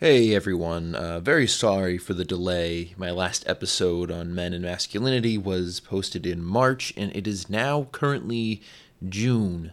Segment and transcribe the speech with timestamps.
[0.00, 2.94] Hey everyone, uh, very sorry for the delay.
[2.96, 7.88] My last episode on men and masculinity was posted in March, and it is now
[7.90, 8.62] currently
[9.08, 9.72] June.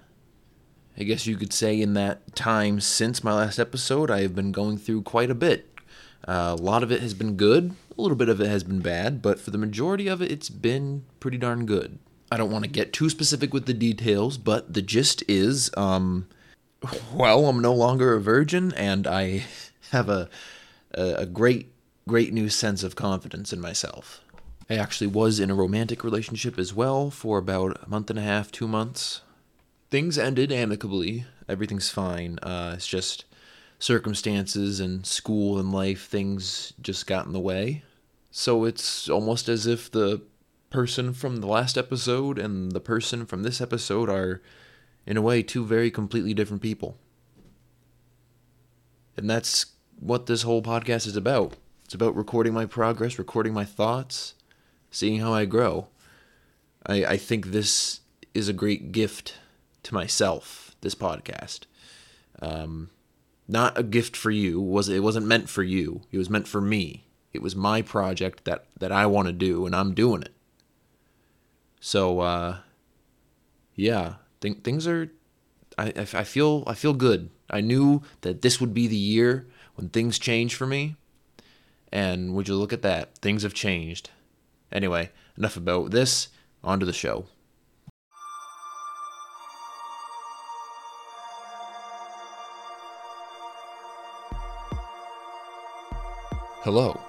[0.98, 4.52] I guess you could say in that time since my last episode, I have been
[4.52, 5.72] going through quite a bit.
[6.28, 8.80] Uh, a lot of it has been good, a little bit of it has been
[8.80, 12.00] bad, but for the majority of it, it's been pretty darn good.
[12.32, 16.28] I don't want to get too specific with the details, but the gist is, um,
[17.14, 19.44] well, I'm no longer a virgin, and I
[19.92, 20.30] have a,
[20.94, 21.72] a, great,
[22.08, 24.22] great new sense of confidence in myself.
[24.70, 28.24] I actually was in a romantic relationship as well for about a month and a
[28.24, 29.22] half, two months.
[29.92, 31.26] Things ended amicably.
[31.48, 32.40] Everything's fine.
[32.42, 33.26] Uh, it's just
[33.80, 37.84] circumstances and school and life, things just got in the way.
[38.32, 40.22] So it's almost as if the
[40.70, 44.42] person from the last episode and the person from this episode are,
[45.06, 46.98] in a way, two very completely different people.
[49.16, 49.68] And that's
[50.00, 51.54] what this whole podcast is about.
[51.86, 54.34] It's about recording my progress, recording my thoughts,
[54.92, 55.88] seeing how I grow.
[56.86, 58.02] I, I think this
[58.34, 59.36] is a great gift
[59.84, 61.62] to myself, this podcast.
[62.42, 62.90] Um,
[63.48, 64.60] not a gift for you.
[64.60, 66.02] Was it wasn't meant for you.
[66.12, 67.06] It was meant for me.
[67.34, 70.34] It was my project that that I want to do, and I'm doing it.
[71.80, 72.58] So, uh,
[73.76, 75.12] yeah, think things are.
[75.78, 77.30] I, I feel I feel good.
[77.50, 80.96] I knew that this would be the year when things change for me.
[81.92, 83.18] And would you look at that?
[83.20, 84.10] Things have changed.
[84.72, 86.30] Anyway, enough about this.
[86.64, 87.28] On to the show.
[96.64, 97.00] Hello.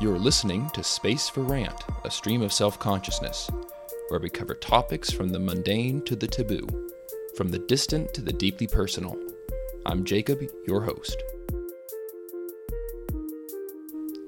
[0.00, 3.50] You're listening to Space for Rant, a stream of self consciousness,
[4.08, 6.66] where we cover topics from the mundane to the taboo,
[7.36, 9.18] from the distant to the deeply personal.
[9.86, 11.22] I'm Jacob, your host.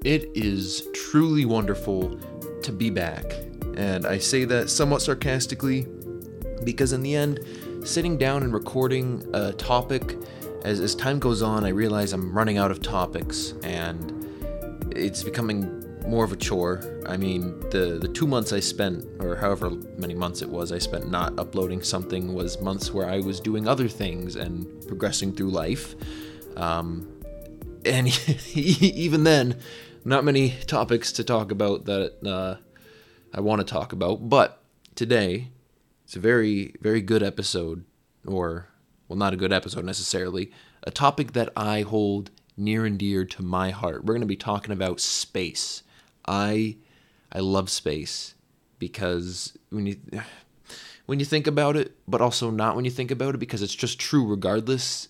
[0.05, 2.19] It is truly wonderful
[2.61, 3.25] to be back,
[3.75, 5.87] and I say that somewhat sarcastically
[6.63, 7.39] because, in the end,
[7.83, 10.15] sitting down and recording a topic,
[10.63, 15.83] as, as time goes on, I realize I'm running out of topics, and it's becoming
[16.07, 17.01] more of a chore.
[17.07, 20.77] I mean, the the two months I spent, or however many months it was, I
[20.77, 25.49] spent not uploading something was months where I was doing other things and progressing through
[25.49, 25.95] life.
[26.57, 27.11] Um,
[27.85, 28.07] and
[28.53, 29.57] even then,
[30.05, 32.57] not many topics to talk about that uh,
[33.33, 34.61] I want to talk about, but
[34.93, 35.49] today
[36.05, 37.83] it's a very, very good episode,
[38.25, 38.67] or,
[39.07, 40.51] well, not a good episode necessarily,
[40.83, 44.05] a topic that I hold near and dear to my heart.
[44.05, 45.81] We're going to be talking about space.
[46.27, 46.77] I,
[47.31, 48.35] I love space
[48.77, 49.97] because when you,
[51.07, 53.75] when you think about it, but also not when you think about it because it's
[53.75, 55.09] just true regardless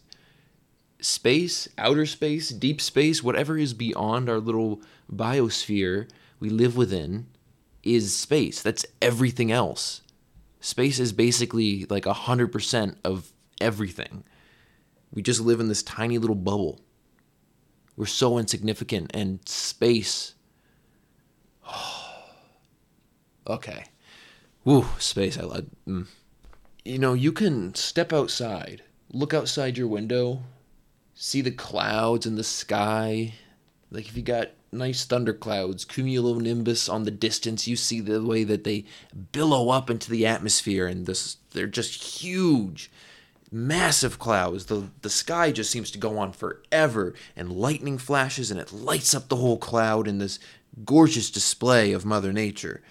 [1.00, 7.28] space, outer space, deep space, whatever is beyond our little biosphere we live within
[7.84, 8.62] is space.
[8.62, 10.02] That's everything else.
[10.60, 14.24] Space is basically like 100% of everything.
[15.14, 16.82] We just live in this tiny little bubble.
[17.96, 20.34] We're so insignificant, and space.
[23.48, 23.86] okay.
[24.66, 25.62] Woo, space, I.
[25.88, 26.08] Mm.
[26.84, 30.42] You know, you can step outside, look outside your window,
[31.16, 33.34] see the clouds in the sky.
[33.90, 38.66] Like if you got nice thunderclouds, cumulonimbus on the distance, you see the way that
[38.66, 38.86] they
[39.32, 42.92] billow up into the atmosphere and this they're just huge
[43.52, 44.66] massive clouds.
[44.66, 49.16] The the sky just seems to go on forever and lightning flashes and it lights
[49.16, 50.40] up the whole cloud in this
[50.84, 52.82] gorgeous display of mother nature.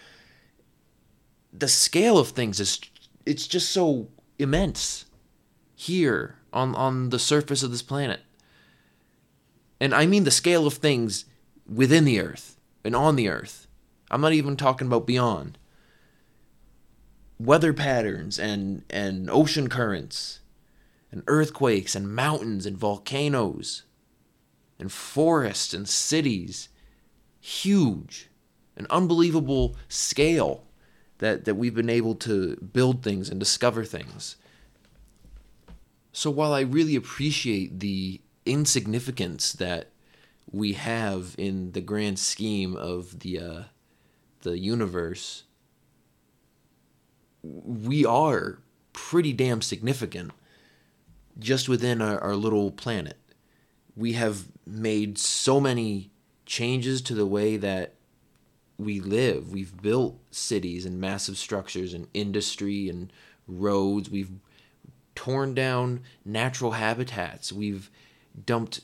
[1.52, 2.80] The scale of things is
[3.26, 4.08] it's just so
[4.38, 5.04] immense
[5.74, 8.20] here on, on the surface of this planet.
[9.80, 11.24] And I mean the scale of things
[11.66, 13.66] within the earth and on the earth.
[14.10, 15.58] I'm not even talking about beyond.
[17.38, 20.40] Weather patterns and, and ocean currents
[21.10, 23.82] and earthquakes and mountains and volcanoes
[24.78, 26.68] and forests and cities.
[27.40, 28.28] Huge.
[28.76, 30.64] An unbelievable scale
[31.18, 34.36] that, that we've been able to build things and discover things.
[36.16, 39.90] So while I really appreciate the insignificance that
[40.48, 43.62] we have in the grand scheme of the uh,
[44.42, 45.42] the universe,
[47.42, 48.60] we are
[48.92, 50.30] pretty damn significant
[51.36, 53.18] just within our, our little planet.
[53.96, 56.12] We have made so many
[56.46, 57.94] changes to the way that
[58.78, 59.52] we live.
[59.52, 63.12] We've built cities and massive structures and industry and
[63.48, 64.08] roads.
[64.08, 64.30] We've
[65.14, 67.52] torn down natural habitats.
[67.52, 67.90] We've
[68.44, 68.80] dumped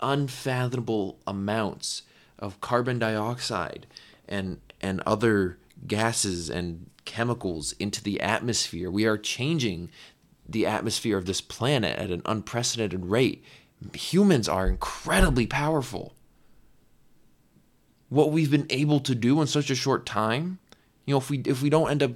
[0.00, 2.02] unfathomable amounts
[2.38, 3.86] of carbon dioxide
[4.28, 8.90] and and other gases and chemicals into the atmosphere.
[8.90, 9.90] We are changing
[10.48, 13.42] the atmosphere of this planet at an unprecedented rate.
[13.94, 16.14] Humans are incredibly powerful.
[18.08, 20.58] What we've been able to do in such a short time,
[21.06, 22.12] you know, if we if we don't end up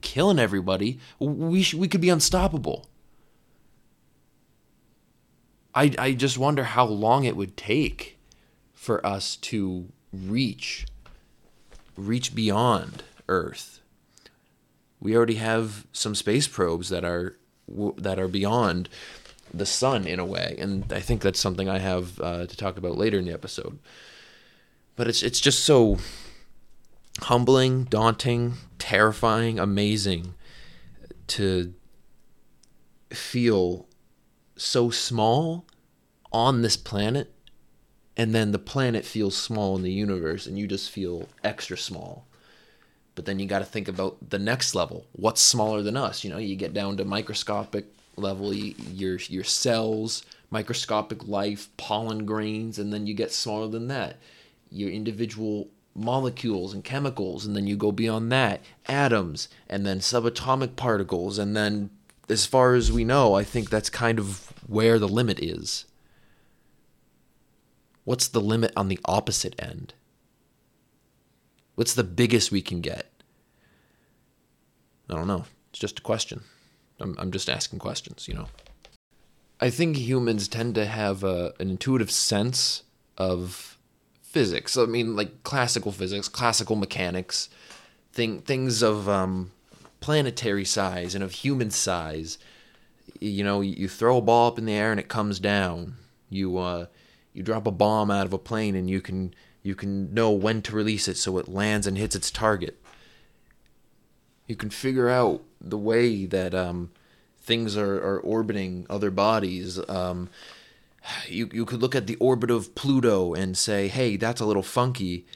[0.00, 2.86] killing everybody, we sh- we could be unstoppable.
[5.74, 8.18] I I just wonder how long it would take
[8.74, 10.86] for us to reach
[11.96, 13.80] reach beyond Earth.
[15.00, 17.36] We already have some space probes that are
[17.96, 18.88] that are beyond
[19.52, 22.76] the sun in a way, and I think that's something I have uh, to talk
[22.76, 23.78] about later in the episode.
[24.96, 25.98] But it's it's just so
[27.22, 30.34] humbling, daunting, terrifying, amazing
[31.28, 31.74] to
[33.10, 33.86] feel
[34.56, 35.66] so small
[36.32, 37.32] on this planet
[38.16, 42.26] and then the planet feels small in the universe and you just feel extra small.
[43.14, 45.06] But then you got to think about the next level.
[45.12, 46.24] What's smaller than us?
[46.24, 47.86] You know you get down to microscopic
[48.16, 54.16] level your your cells microscopic life pollen grains and then you get smaller than that.
[54.70, 55.68] Your individual
[55.98, 61.56] molecules and chemicals and then you go beyond that atoms and then subatomic particles and
[61.56, 61.90] then
[62.28, 65.86] as far as we know i think that's kind of where the limit is.
[68.04, 69.94] What's the limit on the opposite end?
[71.74, 73.10] What's the biggest we can get?
[75.10, 75.46] I don't know.
[75.70, 76.42] It's just a question.
[77.00, 78.48] I'm, I'm just asking questions you know?
[79.60, 82.82] I think humans tend to have a, an intuitive sense
[83.16, 83.77] of
[84.38, 84.76] physics.
[84.76, 87.48] I mean, like classical physics, classical mechanics,
[88.12, 89.50] thing things of um,
[89.98, 92.38] planetary size and of human size.
[93.18, 95.96] You know, you throw a ball up in the air and it comes down.
[96.30, 96.86] You uh,
[97.32, 100.62] you drop a bomb out of a plane and you can you can know when
[100.62, 102.80] to release it so it lands and hits its target.
[104.46, 106.92] You can figure out the way that um,
[107.40, 109.80] things are, are orbiting other bodies.
[109.88, 110.30] Um,
[111.28, 114.62] you you could look at the orbit of Pluto and say, hey, that's a little
[114.62, 115.26] funky.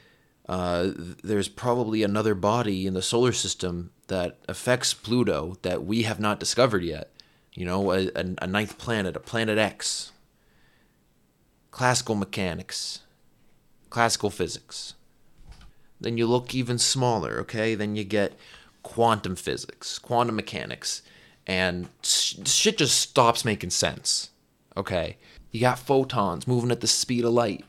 [0.49, 0.91] Uh,
[1.23, 6.41] there's probably another body in the solar system that affects Pluto that we have not
[6.41, 7.11] discovered yet.
[7.55, 10.13] You know, a, a ninth planet, a planet X.
[11.71, 13.01] Classical mechanics,
[13.89, 14.93] classical physics.
[15.99, 17.75] Then you look even smaller, okay?
[17.75, 18.35] Then you get
[18.83, 21.01] quantum physics, quantum mechanics,
[21.47, 24.29] and shit just stops making sense,
[24.77, 25.17] okay?
[25.53, 27.65] You got photons moving at the speed of light.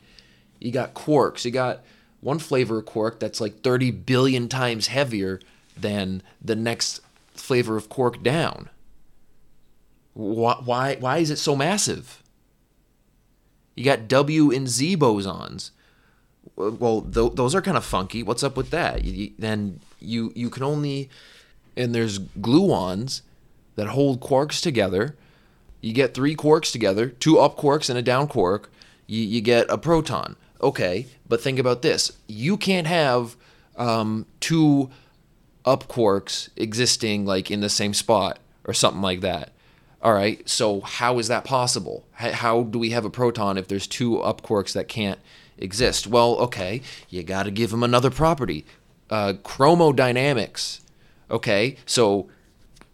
[0.58, 1.44] You got quarks.
[1.44, 1.84] You got
[2.20, 5.38] one flavor of quark that's like 30 billion times heavier
[5.76, 7.00] than the next
[7.34, 8.70] flavor of quark down.
[10.14, 12.22] Why, why, why is it so massive?
[13.74, 15.70] You got W and Z bosons.
[16.56, 18.22] Well, th- those are kind of funky.
[18.22, 19.04] What's up with that?
[19.04, 21.10] You, then you you can only
[21.76, 23.22] and there's gluons
[23.74, 25.16] that hold quarks together
[25.84, 28.70] you get three quarks together, two up quarks and a down quark,
[29.06, 30.34] you, you get a proton.
[30.62, 32.10] Okay, but think about this.
[32.26, 33.36] You can't have
[33.76, 34.88] um, two
[35.66, 39.52] up quarks existing like in the same spot or something like that.
[40.00, 42.04] All right, so how is that possible?
[42.12, 45.18] How do we have a proton if there's two up quarks that can't
[45.58, 46.06] exist?
[46.06, 48.64] Well, okay, you got to give them another property
[49.10, 50.80] uh, chromodynamics.
[51.30, 52.28] Okay, so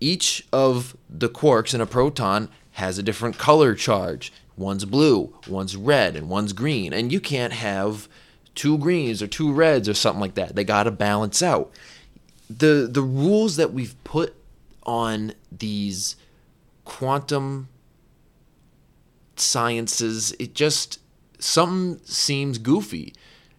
[0.01, 2.49] each of the quarks in a proton
[2.81, 4.33] has a different color charge.
[4.57, 6.93] One's blue, one's red, and one's green.
[6.93, 8.09] And you can't have
[8.55, 10.57] two greens or two reds or something like that.
[10.57, 11.71] They got to balance out.
[12.49, 14.35] The the rules that we've put
[14.85, 16.17] on these
[16.85, 17.69] quantum
[19.37, 20.99] sciences, it just
[21.39, 23.15] something seems goofy.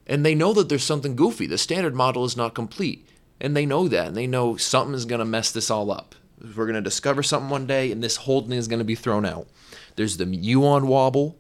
[0.08, 1.48] And they know that there's something goofy.
[1.48, 3.08] The standard model is not complete.
[3.40, 4.08] And they know that.
[4.08, 6.16] And they know something is going to mess this all up.
[6.42, 8.96] We're going to discover something one day, and this whole thing is going to be
[8.96, 9.48] thrown out.
[9.96, 11.38] There's the muon wobble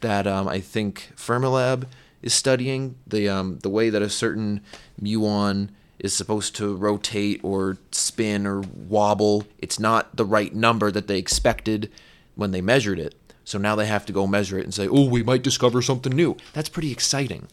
[0.00, 1.86] that um, I think Fermilab
[2.22, 4.60] is studying the um, the way that a certain
[5.00, 9.44] muon is supposed to rotate or spin or wobble.
[9.58, 11.90] It's not the right number that they expected
[12.34, 13.14] when they measured it.
[13.44, 16.14] So now they have to go measure it and say, "Oh, we might discover something
[16.14, 17.48] new." That's pretty exciting.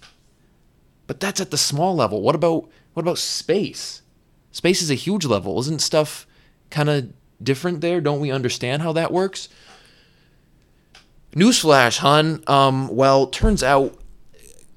[1.08, 2.22] But that's at the small level.
[2.22, 4.02] What about what about space?
[4.52, 5.60] Space is a huge level.
[5.60, 6.28] Isn't stuff
[6.70, 8.02] kind of different there?
[8.02, 9.50] Don't we understand how that works?
[11.36, 12.44] Newsflash, hun.
[12.48, 13.98] Um, well, turns out,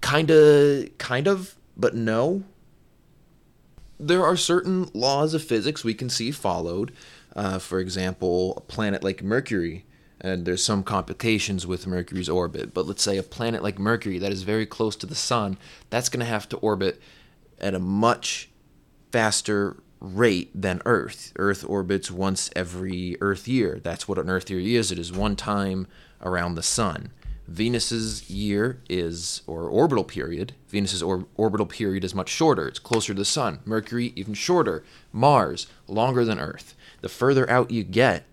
[0.00, 2.42] kind of, kind of, but no.
[4.00, 6.92] There are certain laws of physics we can see followed.
[7.36, 9.84] Uh, for example, a planet like Mercury.
[10.20, 12.74] and there's some complications with Mercury's orbit.
[12.74, 15.58] But let's say a planet like Mercury that is very close to the sun,
[15.90, 17.00] that's going to have to orbit
[17.60, 18.50] at a much
[19.12, 21.32] faster rate than Earth.
[21.36, 23.80] Earth orbits once every Earth year.
[23.82, 24.92] That's what an Earth year is.
[24.92, 25.86] It is one time
[26.22, 27.10] around the sun.
[27.46, 32.68] Venus's year is, or orbital period, Venus's or, orbital period is much shorter.
[32.68, 33.60] It's closer to the sun.
[33.64, 34.84] Mercury, even shorter.
[35.12, 36.74] Mars, longer than Earth.
[37.00, 38.24] The further out you get,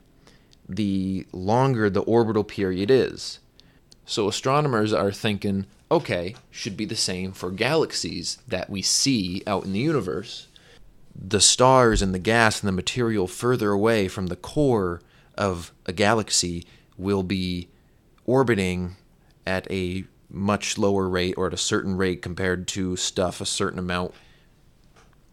[0.67, 3.39] the longer the orbital period is.
[4.05, 9.63] So astronomers are thinking, okay, should be the same for galaxies that we see out
[9.63, 10.47] in the universe.
[11.15, 15.01] The stars and the gas and the material further away from the core
[15.37, 16.65] of a galaxy
[16.97, 17.69] will be
[18.25, 18.95] orbiting
[19.45, 23.79] at a much lower rate or at a certain rate compared to stuff a certain
[23.79, 24.13] amount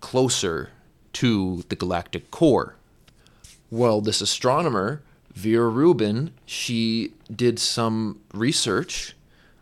[0.00, 0.70] closer
[1.14, 2.76] to the galactic core.
[3.70, 5.02] Well, this astronomer,
[5.34, 9.16] Vera Rubin, she did some research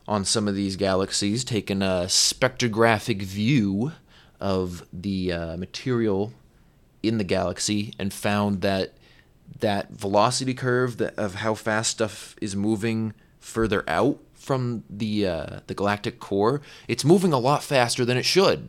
[0.09, 3.93] on some of these galaxies, taking a spectrographic view
[4.41, 6.33] of the uh, material
[7.03, 8.95] in the galaxy, and found that
[9.59, 15.61] that velocity curve that, of how fast stuff is moving further out from the uh,
[15.67, 18.69] the galactic core, it's moving a lot faster than it should.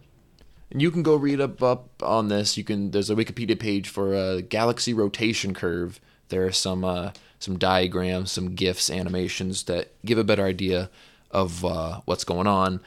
[0.70, 2.58] And you can go read up up on this.
[2.58, 6.00] You can there's a Wikipedia page for a galaxy rotation curve.
[6.30, 10.90] There are some uh, some diagrams, some gifs, animations that give a better idea
[11.32, 12.82] of uh, what's going on.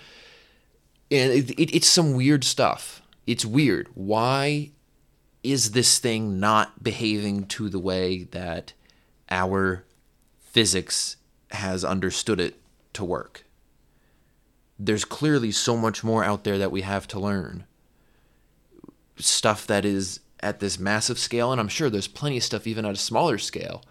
[1.14, 3.02] And it, it, it's some weird stuff.
[3.26, 3.88] It's weird.
[3.94, 4.70] Why
[5.42, 8.72] is this thing not behaving to the way that
[9.30, 9.84] our
[10.40, 11.16] physics
[11.52, 12.60] has understood it
[12.94, 13.44] to work?
[14.78, 17.64] There's clearly so much more out there that we have to learn.
[19.16, 22.84] Stuff that is at this massive scale, and I'm sure there's plenty of stuff even
[22.84, 23.84] at a smaller scale.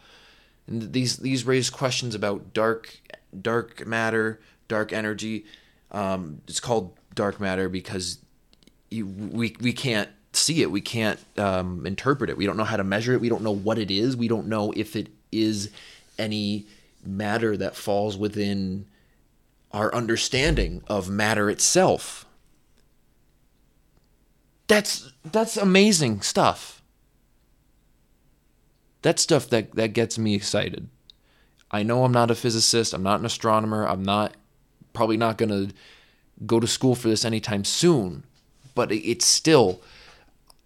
[0.68, 3.00] And these these raise questions about dark
[3.42, 5.46] dark matter, dark energy.
[5.92, 8.20] Um, it's called dark matter because
[8.89, 10.72] you, we we can't see it.
[10.72, 12.38] We can't um, interpret it.
[12.38, 13.22] We don't know how to measure it.
[13.22, 14.15] We don't know what it is.
[14.15, 15.70] We don't know if it is
[16.17, 16.65] any
[17.05, 18.86] matter that falls within
[19.72, 22.25] our understanding of matter itself.
[24.67, 26.82] That's that's amazing stuff.
[29.01, 30.88] That's stuff that, that gets me excited.
[31.70, 34.36] I know I'm not a physicist, I'm not an astronomer, I'm not
[34.93, 35.75] probably not going to
[36.46, 38.24] go to school for this anytime soon,
[38.75, 39.82] but it's still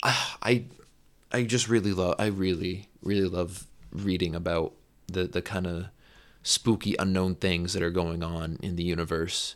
[0.04, 0.64] I
[1.32, 4.74] I just really love I really really love reading about
[5.08, 5.88] the the kind of
[6.44, 9.56] spooky unknown things that are going on in the universe.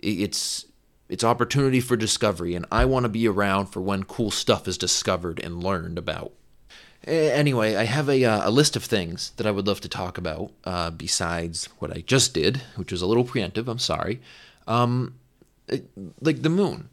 [0.00, 0.66] It's
[1.08, 4.78] it's opportunity for discovery and I want to be around for when cool stuff is
[4.78, 6.32] discovered and learned about.
[7.04, 10.18] Anyway, I have a, uh, a list of things that I would love to talk
[10.18, 13.66] about uh, besides what I just did, which was a little preemptive.
[13.66, 14.20] I'm sorry.
[14.66, 15.14] Um,
[15.68, 15.88] it,
[16.20, 16.88] like the moon.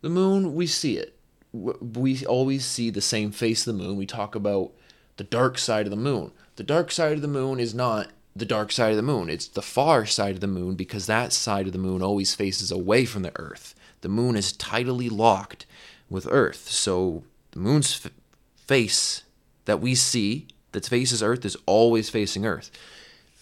[0.00, 1.18] The moon, we see it.
[1.52, 3.96] We always see the same face of the moon.
[3.96, 4.72] We talk about
[5.16, 6.32] the dark side of the moon.
[6.56, 9.30] The dark side of the moon is not the dark side of the moon.
[9.30, 12.70] It's the far side of the moon because that side of the moon always faces
[12.70, 13.74] away from the Earth.
[14.00, 15.66] The moon is tidally locked
[16.10, 16.68] with Earth.
[16.68, 18.12] So the moon's f-
[18.66, 19.22] face
[19.64, 22.70] that we see that faces Earth is always facing Earth.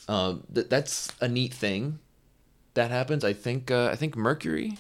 [0.09, 1.99] Um, th- that's a neat thing
[2.75, 3.25] that happens.
[3.25, 4.79] I think uh, I think Mercury.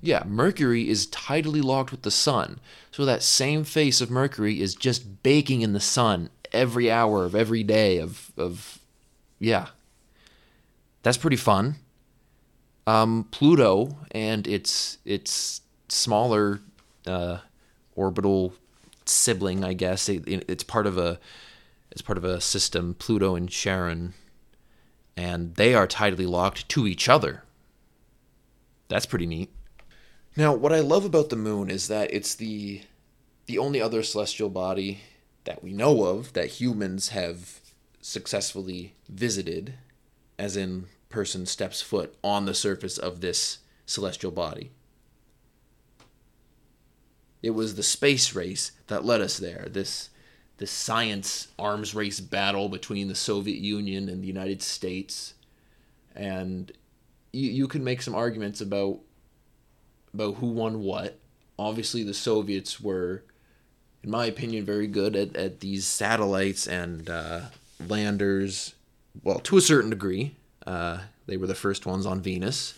[0.00, 2.58] Yeah, Mercury is tidally locked with the sun.
[2.90, 7.34] So that same face of Mercury is just baking in the sun every hour of
[7.34, 8.78] every day of of
[9.38, 9.68] yeah.
[11.02, 11.76] That's pretty fun.
[12.86, 16.60] Um, Pluto and its its smaller
[17.06, 17.38] uh,
[17.94, 18.54] orbital
[19.04, 20.08] sibling, I guess.
[20.08, 21.18] It, it's part of a
[21.90, 24.14] it's part of a system, Pluto and Charon,
[25.16, 27.42] and they are tidally locked to each other.
[28.88, 29.50] That's pretty neat.
[30.36, 32.82] Now, what I love about the moon is that it's the
[33.46, 35.00] the only other celestial body
[35.44, 37.60] that we know of that humans have
[38.00, 39.74] successfully visited,
[40.38, 44.70] as in person steps foot on the surface of this celestial body.
[47.42, 49.66] It was the space race that led us there.
[49.68, 50.10] This
[50.62, 55.34] this science arms race battle between the Soviet Union and the United States,
[56.14, 56.70] and
[57.32, 59.00] you you can make some arguments about
[60.14, 61.18] about who won what.
[61.58, 63.24] Obviously, the Soviets were,
[64.04, 67.40] in my opinion, very good at, at these satellites and uh,
[67.88, 68.74] landers.
[69.24, 72.74] Well, to a certain degree, uh, they were the first ones on Venus.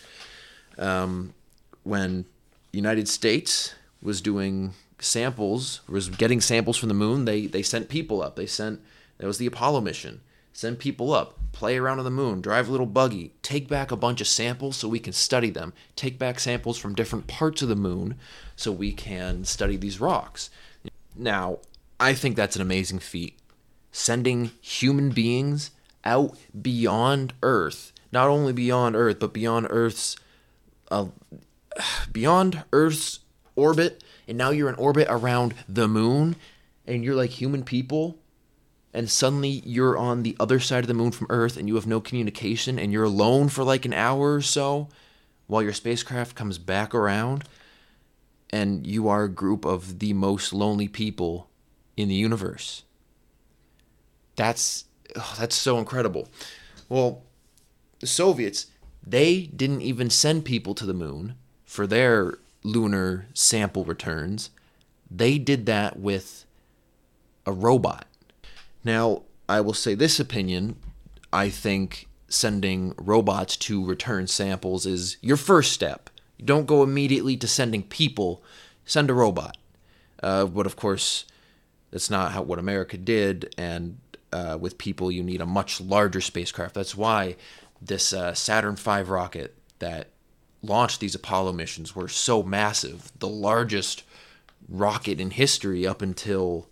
[0.79, 1.35] Um,
[1.83, 2.25] when
[2.73, 4.73] United States was doing
[5.05, 7.25] samples, was getting samples from the moon.
[7.25, 8.37] They they sent people up.
[8.37, 8.81] They sent
[9.19, 10.21] that was the Apollo mission.
[10.53, 13.97] send people up, play around on the moon, drive a little buggy, take back a
[13.97, 17.69] bunch of samples so we can study them, take back samples from different parts of
[17.69, 18.17] the moon
[18.55, 20.51] so we can study these rocks.
[21.17, 21.59] Now,
[21.99, 23.37] I think that's an amazing feat.
[23.91, 25.71] Sending human beings
[26.05, 30.17] out beyond Earth, not only beyond Earth, but beyond Earth's
[30.91, 31.07] uh,
[32.13, 33.21] beyond Earth's
[33.57, 36.37] orbit, and now you're in orbit around the moon,
[36.87, 38.19] and you're like human people
[38.95, 41.87] and suddenly you're on the other side of the moon from Earth and you have
[41.87, 44.89] no communication and you're alone for like an hour or so
[45.49, 47.45] while your spacecraft comes back around
[48.51, 51.51] and you are a group of the most lonely people
[51.97, 52.85] in the universe.
[54.37, 54.85] That's
[55.17, 56.29] oh, that's so incredible.
[56.89, 57.25] Well,
[57.99, 58.67] the Soviets,
[59.05, 64.51] they didn't even send people to the moon for their lunar sample returns.
[65.11, 66.45] They did that with
[67.47, 68.07] a robot
[68.85, 70.77] now, I will say this opinion.
[71.33, 76.11] I think sending robots to return samples is your first step.
[76.37, 78.43] You don't go immediately to sending people,
[78.85, 79.57] send a robot.
[80.23, 81.25] Uh, but of course,
[81.91, 83.99] that's not how, what America did, and
[84.33, 86.75] uh, with people, you need a much larger spacecraft.
[86.75, 87.37] That's why
[87.81, 90.09] this uh, Saturn V rocket that
[90.67, 94.03] launched these Apollo missions were so massive, the largest
[94.69, 96.69] rocket in history up until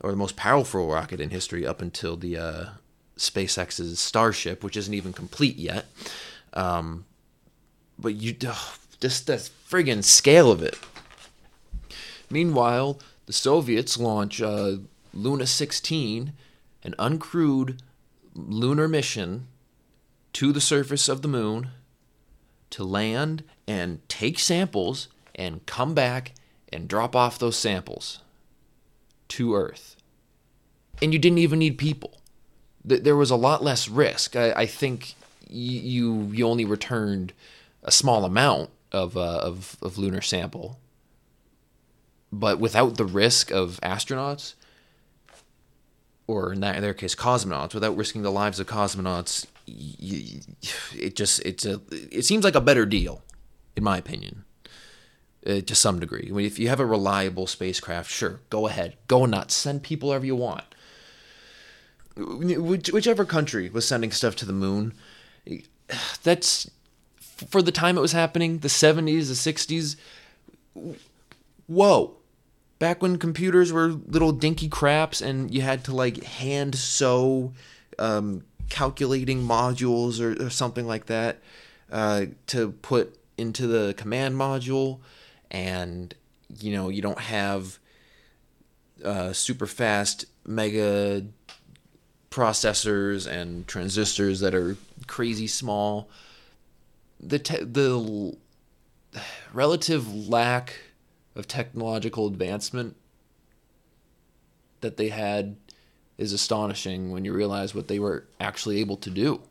[0.00, 2.66] or the most powerful rocket in history up until the uh,
[3.16, 5.86] SpaceX's Starship, which isn't even complete yet.
[6.52, 7.04] Um,
[7.98, 8.32] but you
[9.00, 10.76] just the friggin' scale of it.
[12.28, 14.78] Meanwhile, the Soviets launch uh,
[15.14, 16.32] Luna 16,
[16.82, 17.78] an uncrewed
[18.34, 19.46] lunar mission
[20.32, 21.68] to the surface of the moon
[22.72, 26.32] to land and take samples and come back
[26.72, 28.20] and drop off those samples
[29.28, 29.96] to Earth.
[31.00, 32.18] And you didn't even need people.
[32.84, 34.34] There was a lot less risk.
[34.36, 35.14] I, I think
[35.48, 37.32] you you only returned
[37.82, 40.78] a small amount of, uh, of, of lunar sample,
[42.32, 44.54] but without the risk of astronauts,
[46.26, 51.40] or in, that, in their case, cosmonauts, without risking the lives of cosmonauts, it just
[51.44, 53.22] it's a it seems like a better deal,
[53.76, 54.44] in my opinion
[55.46, 56.28] uh, to some degree.
[56.30, 60.08] I mean, if you have a reliable spacecraft, sure, go ahead, go nuts, send people
[60.08, 60.64] wherever you want.
[62.16, 64.92] Which, whichever country was sending stuff to the moon,
[66.22, 66.70] that's
[67.16, 69.96] for the time it was happening, the 70s, the
[70.84, 70.96] 60s.
[71.66, 72.16] Whoa.
[72.82, 77.52] Back when computers were little dinky craps and you had to like hand sew
[77.96, 81.38] um, calculating modules or, or something like that
[81.92, 84.98] uh, to put into the command module
[85.48, 86.12] and
[86.58, 87.78] you know you don't have
[89.04, 91.24] uh, super fast mega
[92.32, 96.10] processors and transistors that are crazy small.
[97.20, 98.36] The te- the
[99.52, 100.80] relative lack
[101.34, 102.96] of technological advancement
[104.80, 105.56] that they had
[106.18, 109.42] is astonishing when you realize what they were actually able to do.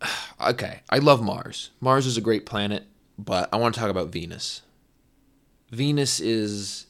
[0.40, 1.70] Okay, I love Mars.
[1.80, 4.62] Mars is a great planet but I want to talk about Venus.
[5.70, 6.86] Venus is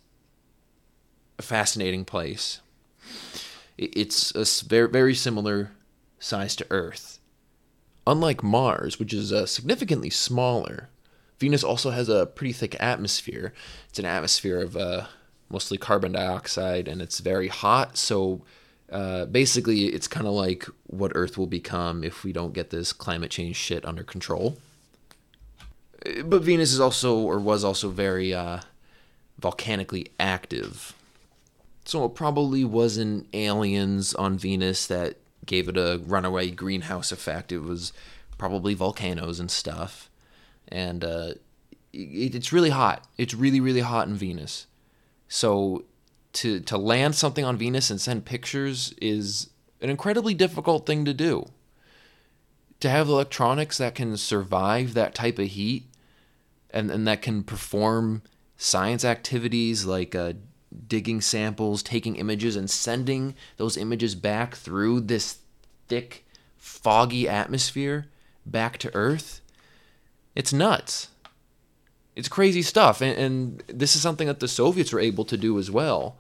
[1.39, 2.61] a fascinating place.
[3.79, 5.73] It's a very, very similar
[6.19, 7.19] size to Earth.
[8.07, 10.89] Unlike Mars, which is uh, significantly smaller,
[11.43, 13.53] Venus also has a pretty thick atmosphere.
[13.91, 15.07] It's an atmosphere of uh,
[15.51, 17.97] mostly carbon dioxide, and it's very hot.
[17.97, 18.43] So
[18.91, 22.93] uh, basically, it's kind of like what Earth will become if we don't get this
[22.93, 24.57] climate change shit under control
[26.25, 28.61] but Venus is also or was also very uh,
[29.39, 30.95] volcanically active.
[31.85, 37.51] So it probably wasn't aliens on Venus that gave it a runaway greenhouse effect.
[37.51, 37.93] It was
[38.39, 40.09] probably volcanoes and stuff.
[40.73, 41.35] And uh,
[41.93, 43.07] it, it's really hot.
[43.17, 44.67] It's really really hot in Venus.
[45.29, 45.85] So
[46.35, 51.15] to to land something on Venus and send pictures is an incredibly difficult thing to
[51.15, 51.47] do.
[52.81, 55.87] To have electronics that can survive that type of heat
[56.71, 58.23] and, and that can perform
[58.57, 60.33] science activities like uh,
[60.89, 65.39] digging samples, taking images, and sending those images back through this
[65.89, 68.07] thick, foggy atmosphere
[68.47, 69.42] back to Earth.
[70.35, 71.09] It's nuts.
[72.15, 73.01] It's crazy stuff.
[73.01, 76.17] And, and this is something that the Soviets were able to do as well.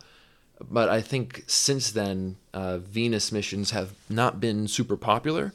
[0.61, 5.53] But I think since then, uh, Venus missions have not been super popular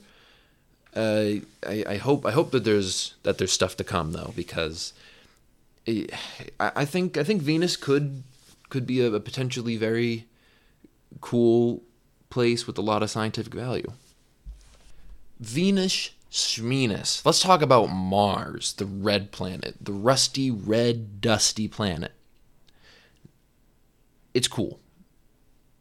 [0.98, 4.94] uh, I, I hope I hope that there's that there's stuff to come though because
[5.86, 6.12] it,
[6.60, 8.24] I, think I think Venus could
[8.70, 10.26] could be a, a potentially very
[11.22, 11.84] cool
[12.30, 13.92] place with a lot of scientific value.
[15.40, 17.26] Venus Schminus.
[17.26, 22.12] Let's talk about Mars, the red planet, the rusty, red, dusty planet.
[24.34, 24.80] It's cool.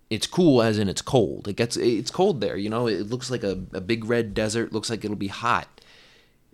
[0.08, 1.48] It's cool as in it's cold.
[1.48, 2.86] It gets it's cold there, you know.
[2.86, 4.72] It looks like a, a big red desert.
[4.72, 5.80] Looks like it'll be hot,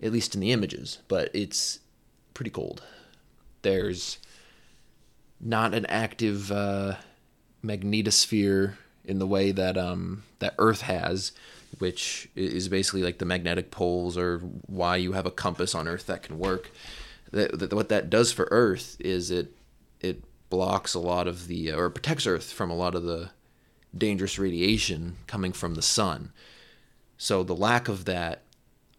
[0.01, 0.99] at least in the images.
[1.07, 1.79] But it's
[2.33, 2.81] pretty cold.
[3.61, 4.17] There's
[5.39, 6.95] not an active uh,
[7.63, 8.73] magnetosphere
[9.05, 11.31] in the way that um, that Earth has,
[11.79, 16.05] which is basically like the magnetic poles or why you have a compass on Earth
[16.07, 16.71] that can work.
[17.31, 19.53] That, that what that does for Earth is it
[19.99, 23.31] it blocks a lot of the or protects Earth from a lot of the
[23.95, 26.31] dangerous radiation coming from the sun.
[27.17, 28.43] So the lack of that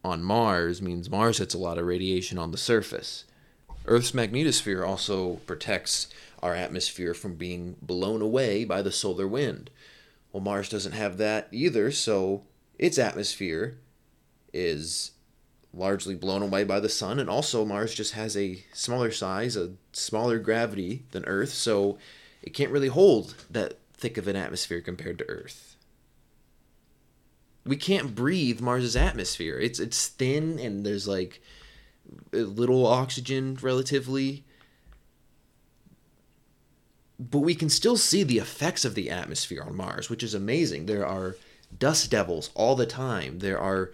[0.04, 3.24] on Mars means Mars hits a lot of radiation on the surface.
[3.86, 6.08] Earth's magnetosphere also protects
[6.42, 9.70] our atmosphere from being blown away by the solar wind.
[10.32, 12.42] Well, Mars doesn't have that either, so
[12.78, 13.78] its atmosphere
[14.52, 15.12] is
[15.72, 19.72] largely blown away by the sun, and also Mars just has a smaller size, a
[19.92, 21.98] smaller gravity than Earth, so
[22.42, 25.76] it can't really hold that thick of an atmosphere compared to Earth.
[27.66, 29.58] We can't breathe Mars's atmosphere.
[29.58, 31.40] It's it's thin and there's like
[32.32, 34.44] little oxygen relatively
[37.18, 40.86] but we can still see the effects of the atmosphere on Mars, which is amazing.
[40.86, 41.36] There are
[41.78, 43.38] dust devils all the time.
[43.38, 43.92] There are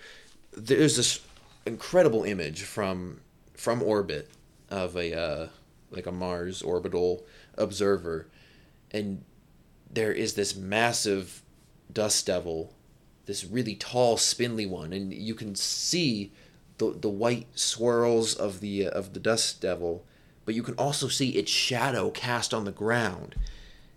[0.52, 1.20] there's this
[1.66, 3.20] incredible image from
[3.54, 4.30] from orbit
[4.68, 5.48] of a uh,
[5.90, 7.24] like a Mars orbital
[7.56, 8.28] observer,
[8.90, 9.24] and
[9.90, 11.42] there is this massive
[11.92, 12.72] dust devil,
[13.26, 16.32] this really tall, spindly one, and you can see
[16.78, 20.04] the the white swirls of the uh, of the dust devil
[20.50, 23.36] but you can also see its shadow cast on the ground.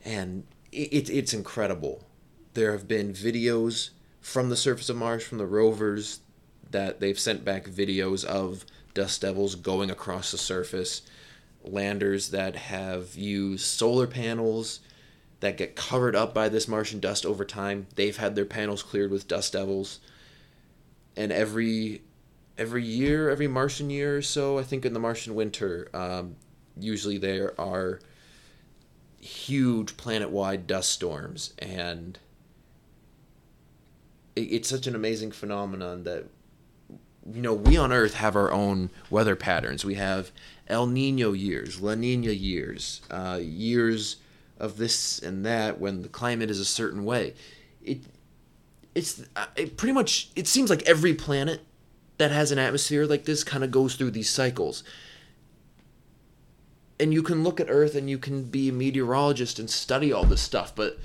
[0.06, 2.04] And it, it's incredible.
[2.54, 3.90] There have been videos
[4.22, 6.20] from the surface of Mars, from the rovers,
[6.70, 11.02] that they've sent back videos of dust devils going across the surface,
[11.64, 14.80] landers that have used solar panels
[15.40, 17.88] that get covered up by this Martian dust over time.
[17.96, 20.00] They've had their panels cleared with dust devils.
[21.16, 22.02] And every
[22.58, 26.36] every year, every Martian year or so, I think in the Martian winter, um,
[26.80, 28.00] usually there are
[29.20, 32.20] huge planet-wide dust storms, and
[34.36, 36.26] it's such an amazing phenomenon that
[37.32, 39.86] you know we on Earth have our own weather patterns.
[39.86, 40.32] We have
[40.68, 44.18] El Nino years, La Nina years, uh, years
[44.58, 47.34] of this and that when the climate is a certain way.
[47.84, 48.02] It
[48.96, 51.62] it's uh, it pretty much it seems like every planet
[52.18, 54.84] that has an atmosphere like this kind of goes through these cycles.
[57.00, 60.26] And you can look at Earth and you can be a meteorologist and study all
[60.26, 61.00] this stuff, but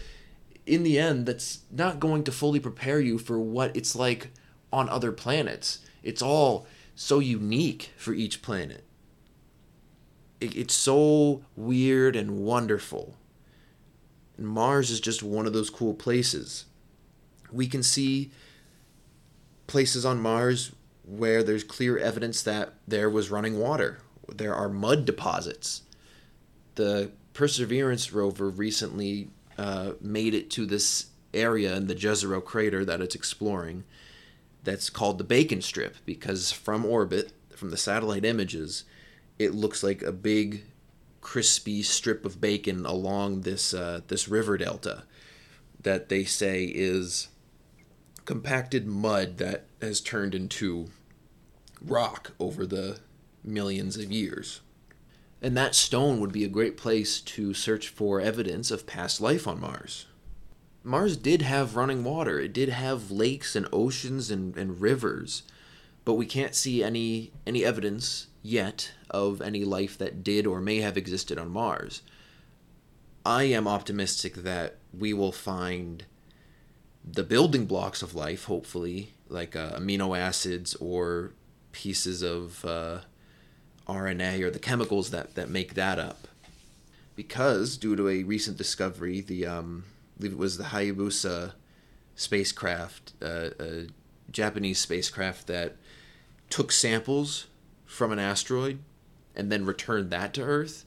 [0.69, 4.31] in the end, that's not going to fully prepare you for what it's like
[4.73, 5.81] on other planets.
[6.03, 8.85] It's all so unique for each planet.
[10.41, 13.17] it's so weird and wonderful.
[14.37, 16.67] And Mars is just one of those cool places.
[17.51, 18.31] We can see
[19.67, 20.73] places on Mars
[21.05, 23.99] where there's clear evidence that there was running water.
[24.33, 25.83] There are mud deposits.
[26.77, 33.01] The Perseverance rover recently uh, made it to this area in the Jezero crater that
[33.01, 33.85] it's exploring
[34.65, 38.85] that's called the Bacon Strip because from orbit, from the satellite images,
[39.39, 40.65] it looks like a big
[41.21, 45.05] crispy strip of bacon along this uh, this river delta
[45.83, 47.29] that they say is
[48.25, 50.87] compacted mud that has turned into
[51.81, 52.99] rock over the
[53.45, 54.61] millions of years.
[55.41, 59.47] And that stone would be a great place to search for evidence of past life
[59.47, 60.07] on Mars.
[60.83, 65.43] Mars did have running water, it did have lakes and oceans and, and rivers,
[66.05, 70.79] but we can't see any, any evidence yet of any life that did or may
[70.81, 72.03] have existed on Mars.
[73.25, 76.05] I am optimistic that we will find
[77.05, 81.33] the building blocks of life, hopefully, like uh, amino acids or
[81.73, 83.01] pieces of uh,
[83.89, 86.29] RNA or the chemicals that, that make that up.
[87.17, 89.85] Because, due to a recent discovery, the um,
[90.17, 91.53] I believe it was the Hayabusa
[92.15, 93.87] spacecraft, uh, a
[94.31, 95.77] Japanese spacecraft that
[96.51, 97.47] took samples
[97.87, 98.81] from an asteroid
[99.35, 100.85] and then returned that to Earth,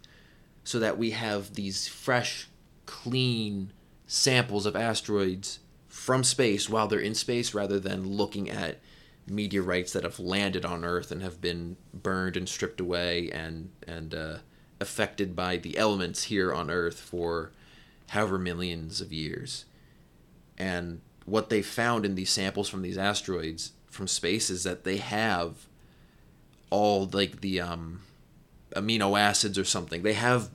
[0.64, 2.48] so that we have these fresh,
[2.86, 3.72] clean
[4.06, 8.80] samples of asteroids from space while they're in space rather than looking at
[9.32, 14.14] meteorites that have landed on Earth and have been burned and stripped away and and
[14.14, 14.38] uh,
[14.80, 17.52] affected by the elements here on Earth for
[18.10, 19.66] however millions of years.
[20.58, 24.98] And what they found in these samples from these asteroids from space is that they
[24.98, 25.68] have
[26.70, 28.02] all like the um,
[28.76, 30.04] amino acids or something.
[30.04, 30.50] They have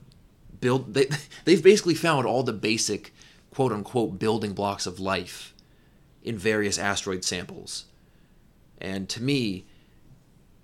[0.59, 1.07] build they
[1.45, 3.13] they've basically found all the basic
[3.51, 5.53] quote unquote building blocks of life
[6.23, 7.85] in various asteroid samples.
[8.79, 9.65] And to me,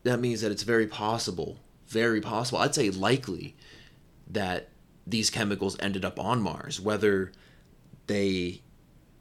[0.03, 3.55] that means that it's very possible, very possible, I'd say likely,
[4.29, 4.69] that
[5.05, 7.31] these chemicals ended up on Mars, whether
[8.07, 8.61] they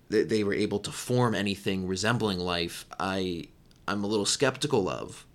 [0.09, 3.49] they were able to form anything resembling life, I
[3.89, 5.27] I'm a little skeptical of,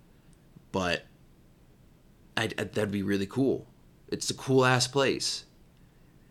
[0.70, 1.04] but
[2.36, 3.66] I, that'd be really cool.
[4.06, 5.44] It's a cool ass place.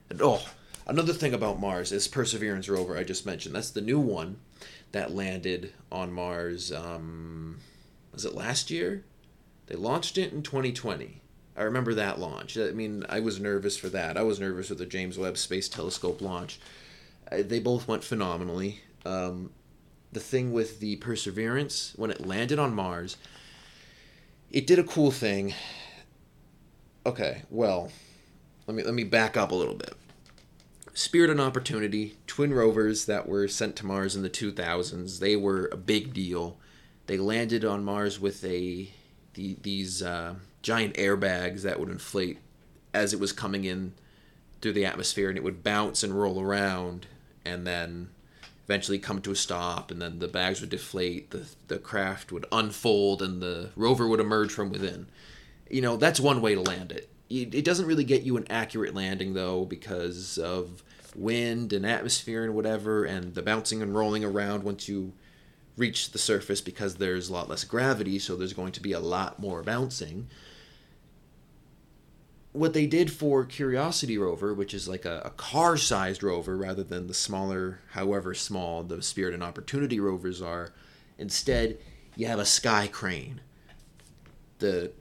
[0.09, 0.41] And oh,
[0.87, 3.53] another thing about Mars is Perseverance rover I just mentioned.
[3.53, 4.37] That's the new one
[4.91, 6.71] that landed on Mars.
[6.71, 7.57] Um,
[8.11, 9.03] was it last year?
[9.67, 11.21] They launched it in 2020.
[11.55, 12.57] I remember that launch.
[12.57, 14.15] I mean, I was nervous for that.
[14.15, 16.59] I was nervous with the James Webb Space Telescope launch.
[17.31, 18.81] They both went phenomenally.
[19.05, 19.51] Um,
[20.11, 23.17] the thing with the Perseverance, when it landed on Mars,
[24.51, 25.53] it did a cool thing.
[27.05, 27.91] Okay, well,
[28.67, 29.93] let me let me back up a little bit.
[30.97, 35.69] Spirit and Opportunity, twin rovers that were sent to Mars in the 2000s, they were
[35.71, 36.57] a big deal.
[37.05, 38.89] They landed on Mars with a
[39.35, 40.33] the, these uh,
[40.63, 42.39] giant airbags that would inflate
[42.95, 43.93] as it was coming in
[44.59, 47.05] through the atmosphere, and it would bounce and roll around,
[47.45, 48.09] and then
[48.63, 52.47] eventually come to a stop, and then the bags would deflate, the the craft would
[52.51, 55.05] unfold, and the rover would emerge from within.
[55.69, 57.07] You know, that's one way to land it.
[57.29, 60.83] It doesn't really get you an accurate landing though, because of
[61.15, 65.13] wind and atmosphere and whatever, and the bouncing and rolling around once you
[65.75, 68.99] reach the surface because there's a lot less gravity, so there's going to be a
[68.99, 70.27] lot more bouncing.
[72.53, 76.83] What they did for Curiosity rover, which is like a, a car sized rover rather
[76.83, 80.73] than the smaller, however small the Spirit and Opportunity rovers are,
[81.19, 81.77] instead,
[82.15, 83.41] you have a sky crane.
[84.59, 84.91] The,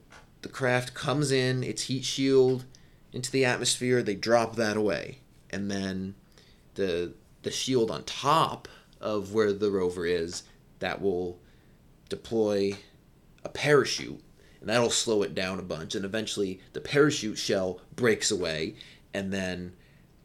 [0.47, 2.63] the craft comes in, its heat shield
[3.11, 5.19] into the atmosphere, they drop that away.
[5.49, 6.15] And then
[6.75, 8.69] the the shield on top
[9.01, 10.43] of where the rover is
[10.79, 11.37] that will
[12.07, 12.77] deploy
[13.43, 14.23] a parachute.
[14.61, 15.95] And that'll slow it down a bunch.
[15.95, 18.75] And eventually the parachute shell breaks away.
[19.13, 19.73] And then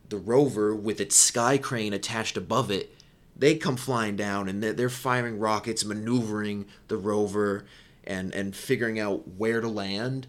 [0.09, 2.95] the rover with its sky crane attached above it
[3.35, 4.49] they come flying down.
[4.49, 7.65] And they're firing rockets maneuvering the rover
[8.05, 10.27] and and figuring out where to land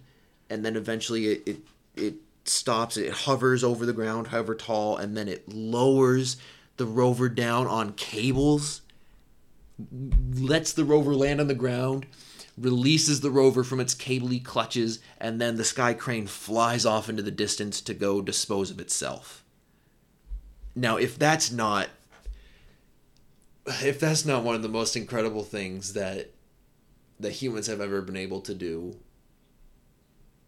[0.49, 1.57] and then eventually it it,
[1.95, 6.37] it stops, it hovers over the ground, however tall, and then it lowers
[6.77, 8.81] the rover down on cables,
[10.33, 12.05] lets the rover land on the ground,
[12.57, 17.21] releases the rover from its cabley clutches, and then the sky crane flies off into
[17.21, 19.43] the distance to go dispose of itself.
[20.75, 21.89] Now, if that's not
[23.65, 26.32] if that's not one of the most incredible things that
[27.19, 28.97] that humans have ever been able to do,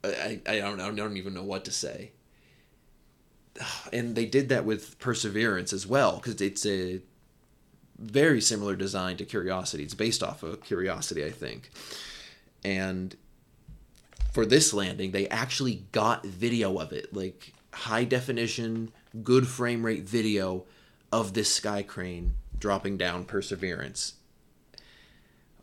[0.04, 2.12] I, I don't I don't even know what to say.
[3.94, 7.02] And they did that with Perseverance as well because it's a
[7.98, 9.84] very similar design to Curiosity.
[9.84, 11.70] It's based off of Curiosity, I think.
[12.64, 13.16] And
[14.34, 18.92] for this landing, they actually got video of it, like high definition,
[19.24, 20.66] good frame rate video
[21.12, 24.16] of this sky crane dropping down Perseverance.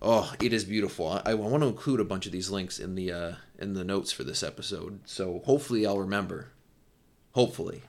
[0.04, 1.08] Oh, it is beautiful.
[1.08, 3.84] I, I want to include a bunch of these links in the uh, in the
[3.84, 6.48] notes for this episode, so hopefully I'll remember.
[7.34, 7.82] Hopefully.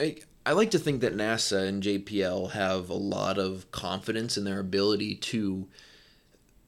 [0.00, 4.44] I, I like to think that NASA and JPL have a lot of confidence in
[4.44, 5.68] their ability to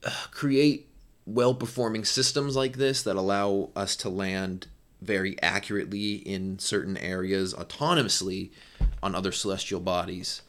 [0.05, 0.89] uh, create
[1.27, 4.69] well performing systems like this that allow us to land
[5.03, 8.51] very accurately in certain areas autonomously
[9.03, 10.43] on other celestial bodies.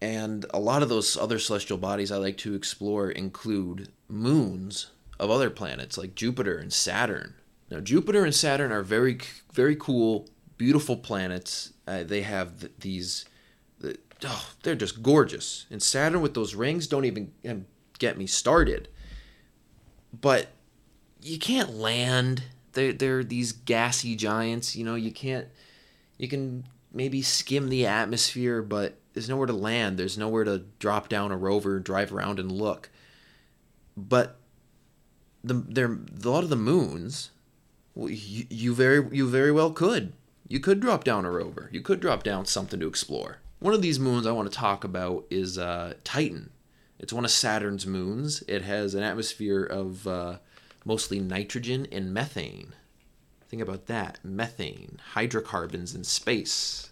[0.00, 5.30] And a lot of those other celestial bodies I like to explore include moons of
[5.30, 7.34] other planets like Jupiter and Saturn.
[7.70, 9.18] Now, Jupiter and Saturn are very,
[9.52, 11.72] very cool, beautiful planets.
[11.86, 13.24] Uh, they have th- these,
[14.24, 15.66] oh, they're just gorgeous.
[15.70, 17.66] And Saturn with those rings don't even um,
[17.98, 18.88] get me started.
[20.18, 20.48] But
[21.20, 22.44] you can't land.
[22.72, 24.76] They're, they're these gassy giants.
[24.76, 25.48] You know, you can't,
[26.16, 29.98] you can maybe skim the atmosphere, but there's nowhere to land.
[29.98, 32.88] There's nowhere to drop down a rover, drive around, and look.
[33.96, 34.36] But
[35.42, 37.32] the there a lot of the moons,
[37.96, 40.12] you, you very you very well could.
[40.46, 41.68] You could drop down a rover.
[41.72, 43.38] You could drop down something to explore.
[43.58, 46.50] One of these moons I want to talk about is uh, Titan.
[47.00, 48.44] It's one of Saturn's moons.
[48.46, 50.36] It has an atmosphere of uh,
[50.84, 52.72] mostly nitrogen and methane.
[53.48, 56.87] Think about that methane, hydrocarbons in space.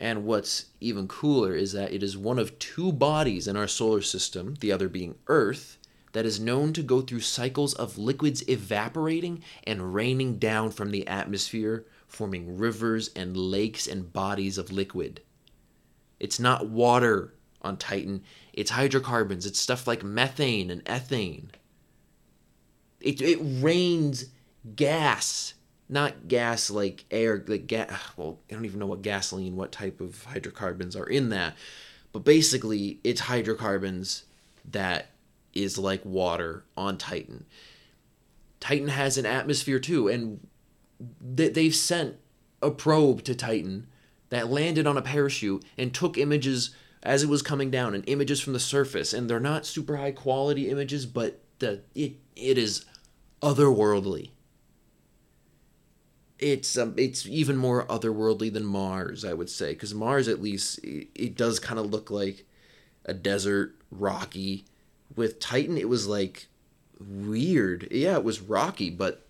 [0.00, 4.02] And what's even cooler is that it is one of two bodies in our solar
[4.02, 5.78] system, the other being Earth,
[6.12, 11.06] that is known to go through cycles of liquids evaporating and raining down from the
[11.06, 15.20] atmosphere, forming rivers and lakes and bodies of liquid.
[16.20, 21.48] It's not water on Titan, it's hydrocarbons, it's stuff like methane and ethane.
[23.00, 24.26] It, it rains
[24.76, 25.53] gas,
[25.88, 27.90] not gas like air, like gas.
[28.16, 31.54] Well, I don't even know what gasoline, what type of hydrocarbons are in that.
[32.12, 34.24] But basically, it's hydrocarbons
[34.70, 35.10] that
[35.52, 37.44] is like water on Titan.
[38.60, 40.46] Titan has an atmosphere too, and
[41.20, 42.16] they've sent
[42.62, 43.86] a probe to Titan
[44.30, 48.40] that landed on a parachute and took images as it was coming down and images
[48.40, 52.86] from the surface and they're not super high quality images but the it it is
[53.42, 54.30] otherworldly
[56.52, 60.78] it's um, it's even more otherworldly than Mars I would say cuz Mars at least
[60.84, 62.44] it, it does kind of look like
[63.04, 64.64] a desert rocky
[65.16, 66.46] with Titan, it was like
[67.00, 67.88] weird.
[67.90, 69.26] Yeah, it was rocky, but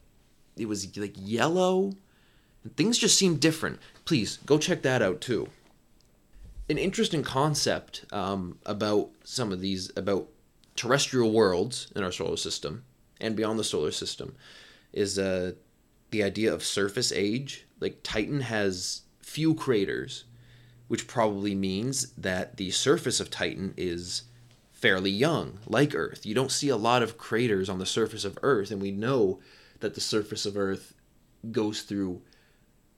[0.56, 1.92] it was like yellow.
[2.76, 3.78] Things just seemed different.
[4.04, 5.48] Please go check that out too.
[6.70, 10.28] An interesting concept um, about some of these about
[10.76, 12.84] terrestrial worlds in our solar system
[13.20, 14.34] and beyond the solar system
[14.92, 15.52] is uh,
[16.14, 17.66] the idea of surface age.
[17.80, 20.24] Like Titan has few craters,
[20.86, 24.22] which probably means that the surface of Titan is
[24.70, 26.24] fairly young, like Earth.
[26.24, 29.40] You don't see a lot of craters on the surface of Earth, and we know
[29.80, 30.94] that the surface of Earth
[31.50, 32.22] goes through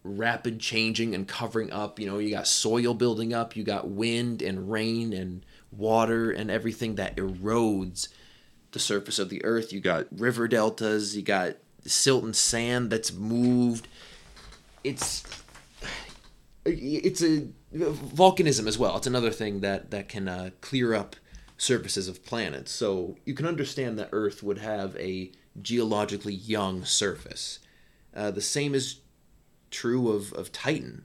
[0.05, 1.99] rapid changing and covering up.
[1.99, 6.51] You know, you got soil building up, you got wind and rain and water and
[6.51, 8.09] everything that erodes
[8.73, 9.73] the surface of the earth.
[9.73, 11.57] You got river deltas, you got
[11.88, 13.88] silt and sand that's moved.
[14.85, 15.25] It's
[16.64, 18.96] it's a volcanism as well.
[18.96, 21.16] It's another thing that that can uh, clear up
[21.59, 22.70] surfaces of planets.
[22.70, 27.61] So you can understand that Earth would have a geologically young surface.
[28.14, 29.01] Uh, the same is
[29.70, 31.05] true of, of Titan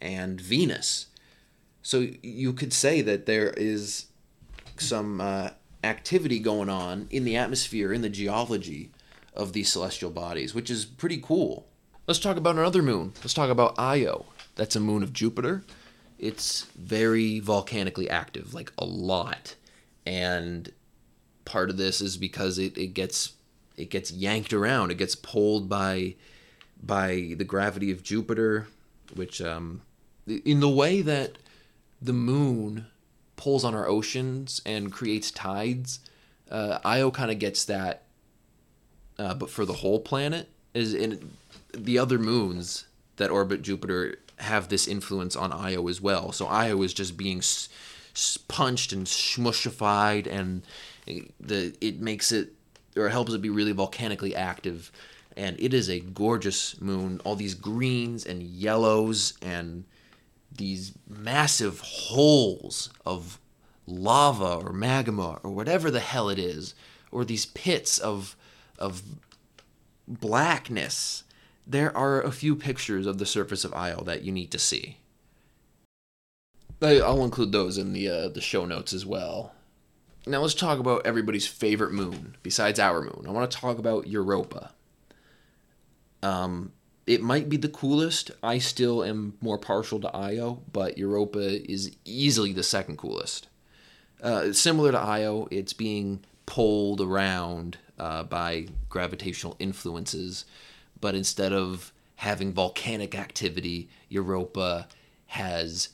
[0.00, 1.06] and Venus.
[1.82, 4.06] So you could say that there is
[4.76, 5.50] some uh,
[5.84, 8.90] activity going on in the atmosphere, in the geology
[9.36, 11.66] of these celestial bodies, which is pretty cool.
[12.06, 13.12] Let's talk about another moon.
[13.18, 14.26] Let's talk about Io.
[14.54, 15.64] That's a moon of Jupiter
[16.18, 19.54] it's very volcanically active, like a lot.
[20.06, 20.72] And
[21.44, 23.32] part of this is because it, it gets
[23.76, 24.90] it gets yanked around.
[24.90, 26.14] It gets pulled by
[26.82, 28.68] by the gravity of Jupiter,
[29.14, 29.82] which um,
[30.26, 31.38] in the way that
[32.00, 32.86] the moon
[33.36, 36.00] pulls on our oceans and creates tides,
[36.50, 38.04] uh, Io kind of gets that,
[39.18, 41.30] uh, but for the whole planet is in
[41.72, 46.32] the other moons that orbit Jupiter have this influence on Io as well.
[46.32, 47.68] So Io is just being s-
[48.14, 50.62] s- punched and smushified, and
[51.40, 52.52] the it makes it
[52.96, 54.90] or helps it be really volcanically active.
[55.36, 57.20] And it is a gorgeous moon.
[57.24, 59.84] All these greens and yellows and
[60.50, 63.38] these massive holes of
[63.86, 66.74] lava or magma or whatever the hell it is,
[67.12, 68.34] or these pits of
[68.78, 69.02] of
[70.08, 71.24] blackness
[71.66, 74.98] there are a few pictures of the surface of Io that you need to see.
[76.80, 79.52] I'll include those in the uh, the show notes as well.
[80.26, 83.24] Now let's talk about everybody's favorite moon besides our moon.
[83.26, 84.72] I want to talk about Europa.
[86.22, 86.72] Um,
[87.06, 88.30] it might be the coolest.
[88.42, 93.48] I still am more partial to Io, but Europa is easily the second coolest.
[94.22, 100.44] Uh, similar to Io, it's being pulled around uh, by gravitational influences
[101.00, 104.88] but instead of having volcanic activity, Europa
[105.26, 105.90] has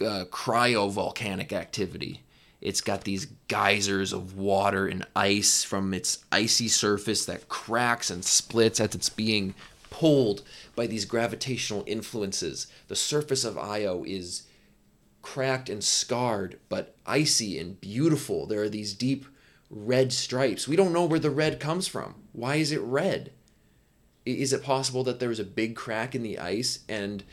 [0.00, 2.22] uh, cryovolcanic activity.
[2.60, 8.24] It's got these geysers of water and ice from its icy surface that cracks and
[8.24, 9.54] splits as it's being
[9.90, 10.42] pulled
[10.74, 12.66] by these gravitational influences.
[12.88, 14.42] The surface of Io is
[15.22, 18.46] cracked and scarred, but icy and beautiful.
[18.46, 19.26] There are these deep
[19.70, 20.66] red stripes.
[20.66, 22.14] We don't know where the red comes from.
[22.32, 23.32] Why is it red?
[24.24, 27.24] Is it possible that there was a big crack in the ice and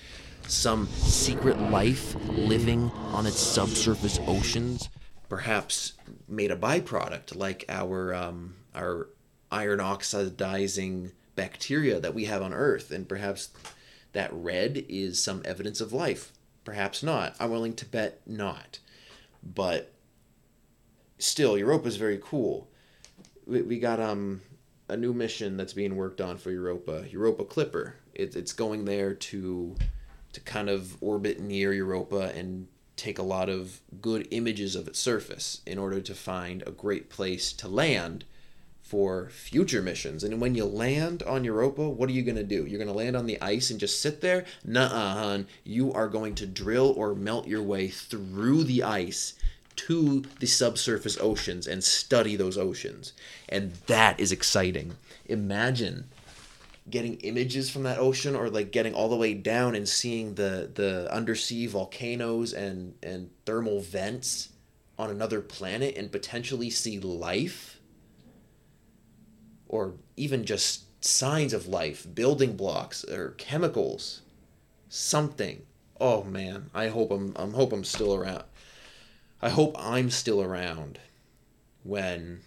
[0.47, 4.89] some secret life living on its subsurface oceans
[5.29, 5.93] perhaps
[6.27, 9.09] made a byproduct like our um, our
[9.51, 13.49] iron oxidizing bacteria that we have on Earth, and perhaps
[14.13, 16.31] that red is some evidence of life.
[16.63, 17.36] Perhaps not.
[17.39, 18.79] I'm willing to bet not.
[19.43, 19.91] But
[21.26, 22.69] still, Europa is very cool.
[23.45, 24.41] We, we got um
[24.88, 27.95] a new mission that's being worked on for Europa, Europa Clipper.
[28.13, 29.76] It, it's going there to
[30.34, 34.99] to kind of orbit near Europa and take a lot of good images of its
[34.99, 38.26] surface in order to find a great place to land
[38.82, 40.23] for future missions.
[40.23, 42.65] And when you land on Europa, what are you going to do?
[42.65, 44.45] You're going to land on the ice and just sit there?
[44.71, 45.47] Hun.
[45.63, 49.34] You are going to drill or melt your way through the ice
[49.76, 53.13] to the subsurface oceans and study those oceans.
[53.49, 54.95] And that is exciting.
[55.26, 56.09] Imagine
[56.89, 60.69] getting images from that ocean or like getting all the way down and seeing the
[60.73, 64.49] the undersea volcanoes and and thermal vents
[64.97, 67.80] on another planet and potentially see life
[69.67, 74.21] or even just signs of life, building blocks or chemicals,
[74.89, 75.65] something.
[75.99, 78.43] Oh man, I hope I'm I hope I'm still around.
[79.45, 80.97] I hope I'm still around
[81.83, 82.41] when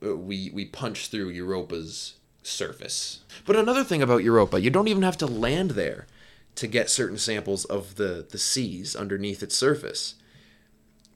[0.00, 2.14] uh, we we punch through Europa's
[2.44, 3.24] surface.
[3.44, 6.06] But another thing about Europa, you don't even have to land there
[6.54, 10.14] to get certain samples of the the seas underneath its surface.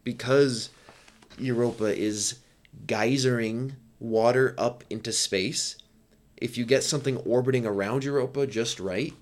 [0.03, 0.71] Because
[1.39, 2.41] Europa is
[2.87, 5.77] geysering water up into space,
[6.37, 9.15] if you get something orbiting around Europa just right,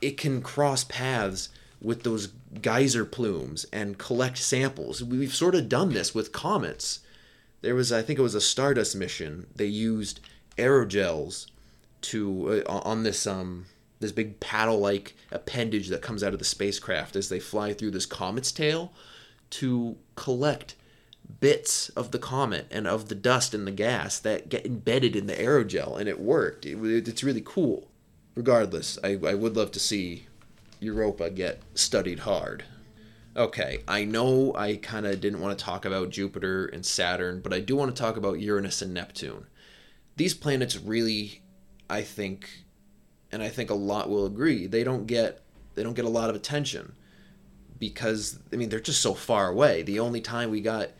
[0.00, 1.48] it can cross paths
[1.82, 2.28] with those
[2.60, 5.02] geyser plumes and collect samples.
[5.02, 7.00] We've sort of done this with comets.
[7.60, 9.46] There was, I think it was a Stardust mission.
[9.54, 10.20] They used
[10.56, 11.46] aerogels
[12.02, 13.66] to uh, on this um
[14.00, 18.04] this big paddle-like appendage that comes out of the spacecraft as they fly through this
[18.04, 18.92] comet's tail
[19.48, 20.74] to collect
[21.40, 25.28] bits of the comet and of the dust and the gas that get embedded in
[25.28, 26.66] the aerogel, and it worked.
[26.66, 27.88] It, it's really cool.
[28.34, 30.26] Regardless, I, I would love to see
[30.82, 32.64] Europa get studied hard.
[33.34, 37.52] Okay, I know I kind of didn't want to talk about Jupiter and Saturn, but
[37.52, 39.46] I do want to talk about Uranus and Neptune.
[40.16, 41.42] These planets really,
[41.88, 42.64] I think,
[43.30, 45.40] and I think a lot will agree, they don't get
[45.74, 46.92] they don't get a lot of attention
[47.78, 49.82] because I mean they're just so far away.
[49.82, 50.90] The only time we got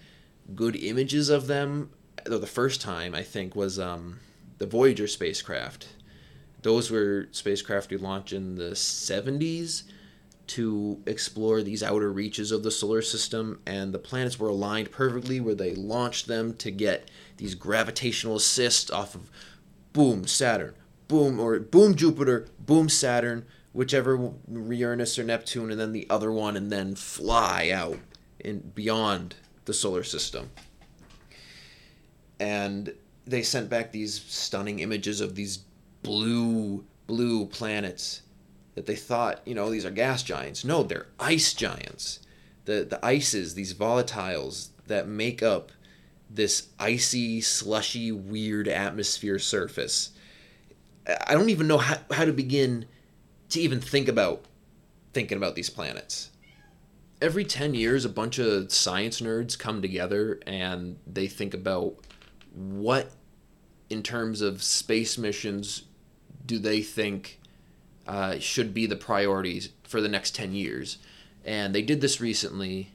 [0.55, 1.91] good images of them,
[2.25, 4.21] though the first time I think was um,
[4.59, 5.89] the Voyager spacecraft.
[6.63, 9.83] Those were spacecraft we launched in the 70s
[10.49, 15.41] to explore these outer reaches of the solar system, and the planets were aligned perfectly
[15.41, 19.31] where they launched them to get these gravitational assists off of
[19.93, 20.75] boom, Saturn,
[21.09, 26.57] boom, or boom, Jupiter, boom, Saturn, whichever Uranus or Neptune, and then the other one,
[26.57, 27.99] and then fly out
[28.45, 30.51] and beyond the solar system.
[32.39, 32.95] And
[33.25, 35.61] they sent back these stunning images of these
[36.03, 38.23] blue, blue planets
[38.75, 40.65] that they thought, you know, these are gas giants.
[40.65, 42.21] No, they're ice giants.
[42.65, 45.73] The the ices, these volatiles that make up
[46.31, 50.11] this icy, slushy, weird atmosphere surface.
[51.27, 52.87] I don't even know how, how to begin
[53.51, 54.45] to even think about
[55.13, 56.31] thinking about these planets
[57.23, 61.95] every 10 years a bunch of science nerds come together and they think about
[62.53, 63.13] what
[63.89, 65.85] in terms of space missions
[66.45, 67.41] do they think
[68.07, 70.99] uh, should be the priorities for the next 10 years?
[71.45, 72.93] And they did this recently.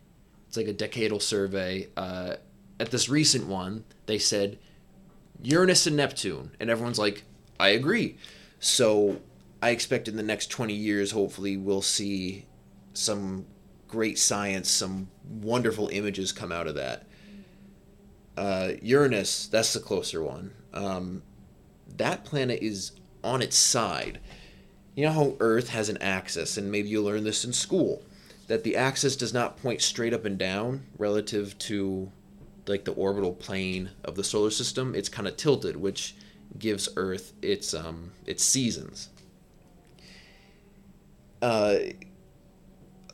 [0.47, 1.87] It's like a decadal survey.
[1.95, 2.35] Uh,
[2.79, 4.57] at this recent one they said
[5.41, 6.51] uranus and neptune.
[6.59, 7.23] And everyone's like
[7.59, 8.17] i agree.
[8.59, 9.21] So
[9.61, 12.45] i expect in the next 20 years hopefully we'll see
[12.93, 13.45] some
[13.87, 15.09] great science, some
[15.41, 17.05] wonderful images come out of that.
[18.35, 20.51] Uh, Uranus, that's the closer one.
[20.73, 21.23] Um,
[21.95, 22.91] that planet is
[23.23, 24.19] on its side.
[24.95, 28.01] You know how Earth has an axis, and maybe you learn this in school,
[28.47, 32.11] that the axis does not point straight up and down relative to
[32.65, 34.95] like the orbital plane of the solar system.
[34.95, 36.15] It's kind of tilted, which
[36.57, 39.09] gives Earth its um, its seasons.
[41.41, 41.77] Uh,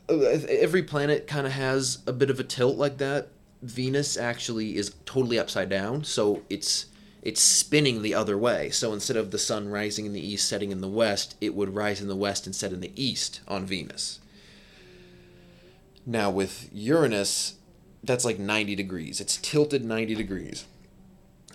[0.09, 3.29] every planet kind of has a bit of a tilt like that.
[3.61, 6.87] Venus actually is totally upside down, so it's
[7.23, 8.69] it's spinning the other way.
[8.69, 11.73] So instead of the sun rising in the east, setting in the west, it would
[11.73, 14.19] rise in the west and set in the east on Venus.
[16.05, 17.55] Now with Uranus,
[18.03, 19.21] that's like 90 degrees.
[19.21, 20.65] It's tilted 90 degrees.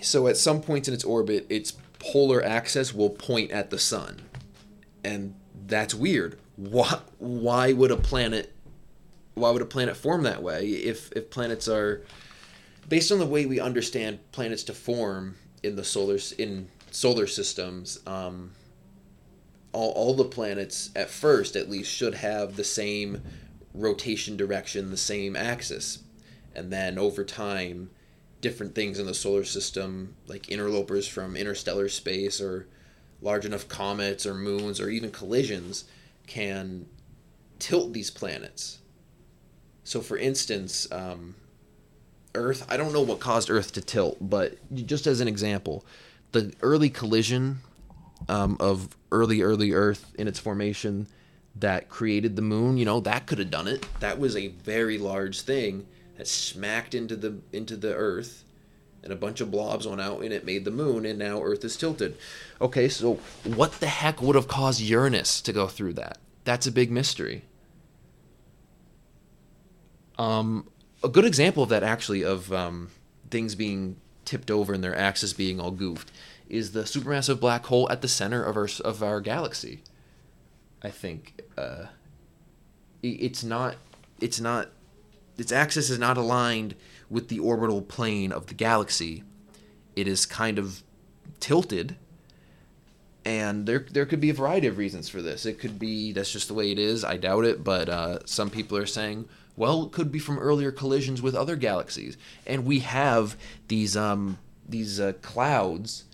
[0.01, 4.23] So at some points in its orbit, its polar axis will point at the sun.
[5.05, 5.35] And
[5.67, 8.53] that's weird why why would a planet
[9.35, 12.05] why would a planet form that way if if planets are
[12.89, 18.01] based on the way we understand planets to form in the solar in solar systems
[18.07, 18.51] um,
[19.73, 23.23] all, all the planets at first at least should have the same
[23.75, 26.01] rotation direction the same axis
[26.55, 27.91] and then over time
[28.41, 32.67] different things in the solar system like interlopers from interstellar space or
[33.21, 35.85] large enough comets or moons or even collisions
[36.27, 36.87] can
[37.59, 38.79] tilt these planets.
[39.85, 41.35] So, for instance, um,
[42.35, 44.57] Earth, I don't know what caused Earth to tilt, but
[44.87, 45.85] just as an example,
[46.33, 47.61] the early collision
[48.29, 51.07] um, of early, early Earth in its formation
[51.57, 53.87] that created the moon, you know, that could have done it.
[54.01, 58.45] That was a very large thing that smacked into the into the Earth,
[59.03, 61.65] and a bunch of blobs went out, and it made the moon, and now Earth
[61.65, 62.17] is tilted.
[62.61, 63.15] Okay, so
[63.45, 66.19] what the heck would have caused Uranus to go through that?
[66.45, 67.43] That's a big mystery.
[70.19, 70.69] Um,
[71.03, 72.91] a good example of that, actually, of um,
[73.31, 76.11] things being tipped over and their axis being all goofed,
[76.49, 79.83] is the supermassive black hole at the center of our of our galaxy.
[80.83, 81.87] I think uh,
[83.03, 83.77] it's not
[84.21, 84.71] it's not
[85.37, 86.75] its axis is not aligned
[87.11, 89.25] with the orbital plane of the galaxy.
[89.97, 90.83] It is kind of
[91.41, 91.97] tilted
[93.29, 95.45] and there there could be a variety of reasons for this.
[95.45, 97.05] It could be that's just the way it is.
[97.05, 99.29] I doubt it, but uh, some people are saying,
[99.59, 103.37] well, it could be from earlier collisions with other galaxies, and we have
[103.67, 104.39] these um
[104.69, 106.05] these uh, clouds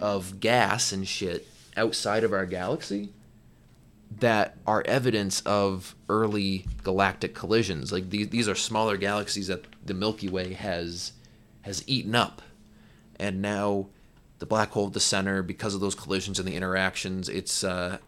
[0.00, 1.46] of gas and shit
[1.76, 3.12] outside of our galaxy
[4.20, 7.90] that are evidence of early galactic collisions.
[7.90, 11.12] Like these these are smaller galaxies that the Milky Way has
[11.62, 12.42] has eaten up,
[13.18, 13.88] and now
[14.38, 17.98] the black hole at the center because of those collisions and the interactions its uh,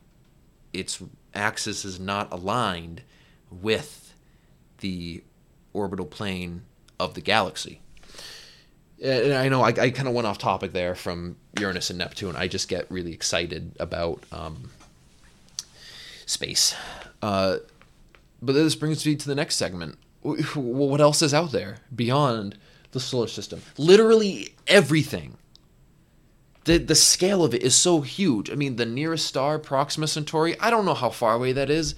[0.72, 1.02] its
[1.34, 3.02] axis is not aligned
[3.50, 4.03] with
[4.84, 5.24] the
[5.72, 6.60] orbital plane
[7.00, 7.80] of the galaxy
[9.02, 12.36] and I know I, I kind of went off topic there from Uranus and Neptune.
[12.36, 14.70] I just get really excited about um,
[16.24, 16.74] space.
[17.20, 17.56] Uh,
[18.40, 19.98] but this brings me to the next segment.
[20.22, 22.56] What else is out there beyond
[22.92, 23.60] the solar system?
[23.76, 25.36] Literally everything
[26.64, 28.50] the the scale of it is so huge.
[28.50, 30.58] I mean, the nearest star, Proxima Centauri.
[30.60, 31.94] I don't know how far away that is.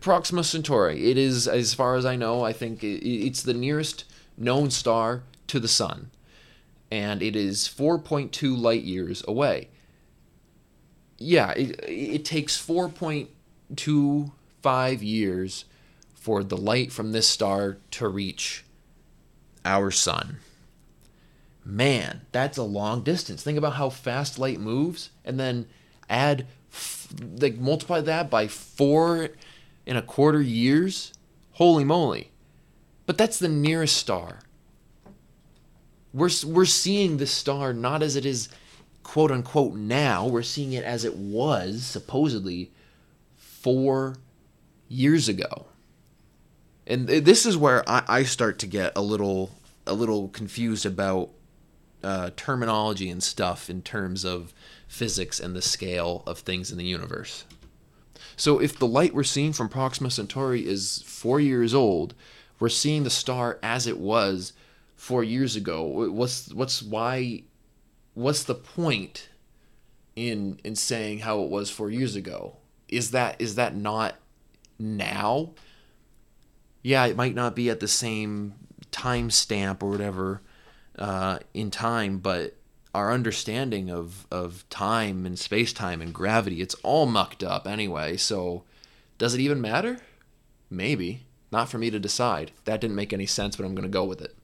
[0.00, 1.10] Proxima Centauri.
[1.10, 4.04] It is, as far as I know, I think it's the nearest
[4.36, 6.10] known star to the sun,
[6.90, 9.68] and it is 4.2 light years away.
[11.18, 15.64] Yeah, it, it takes 4.25 years
[16.14, 18.64] for the light from this star to reach
[19.64, 20.38] our sun
[21.66, 23.42] man, that's a long distance.
[23.42, 25.66] Think about how fast light moves, and then
[26.08, 26.46] add,
[27.20, 29.30] like, multiply that by four
[29.86, 31.12] and a quarter years.
[31.52, 32.30] Holy moly!
[33.06, 34.40] But that's the nearest star.
[36.12, 38.48] We're we're seeing the star not as it is,
[39.02, 40.26] quote unquote, now.
[40.26, 42.72] We're seeing it as it was supposedly
[43.36, 44.16] four
[44.88, 45.66] years ago.
[46.86, 49.50] And this is where I, I start to get a little
[49.86, 51.30] a little confused about
[52.02, 54.54] uh, terminology and stuff in terms of
[54.86, 57.44] physics and the scale of things in the universe.
[58.36, 62.14] So, if the light we're seeing from Proxima Centauri is four years old,
[62.58, 64.52] we're seeing the star as it was
[64.96, 65.82] four years ago.
[65.84, 67.42] What's what's why?
[68.14, 69.28] What's the point
[70.14, 72.56] in in saying how it was four years ago?
[72.88, 74.16] Is that is that not
[74.78, 75.50] now?
[76.82, 78.54] Yeah, it might not be at the same
[78.90, 80.40] time stamp or whatever
[80.98, 82.55] uh, in time, but
[82.96, 88.16] our understanding of, of time and space time and gravity, it's all mucked up anyway.
[88.16, 88.64] So,
[89.18, 89.98] does it even matter?
[90.70, 91.24] Maybe.
[91.52, 92.52] Not for me to decide.
[92.64, 94.34] That didn't make any sense, but I'm going to go with it.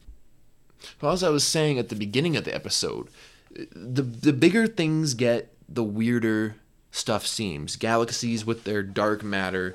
[1.01, 3.09] Well, as I was saying at the beginning of the episode,
[3.51, 6.57] the the bigger things get, the weirder
[6.91, 7.77] stuff seems.
[7.77, 9.75] Galaxies with their dark matter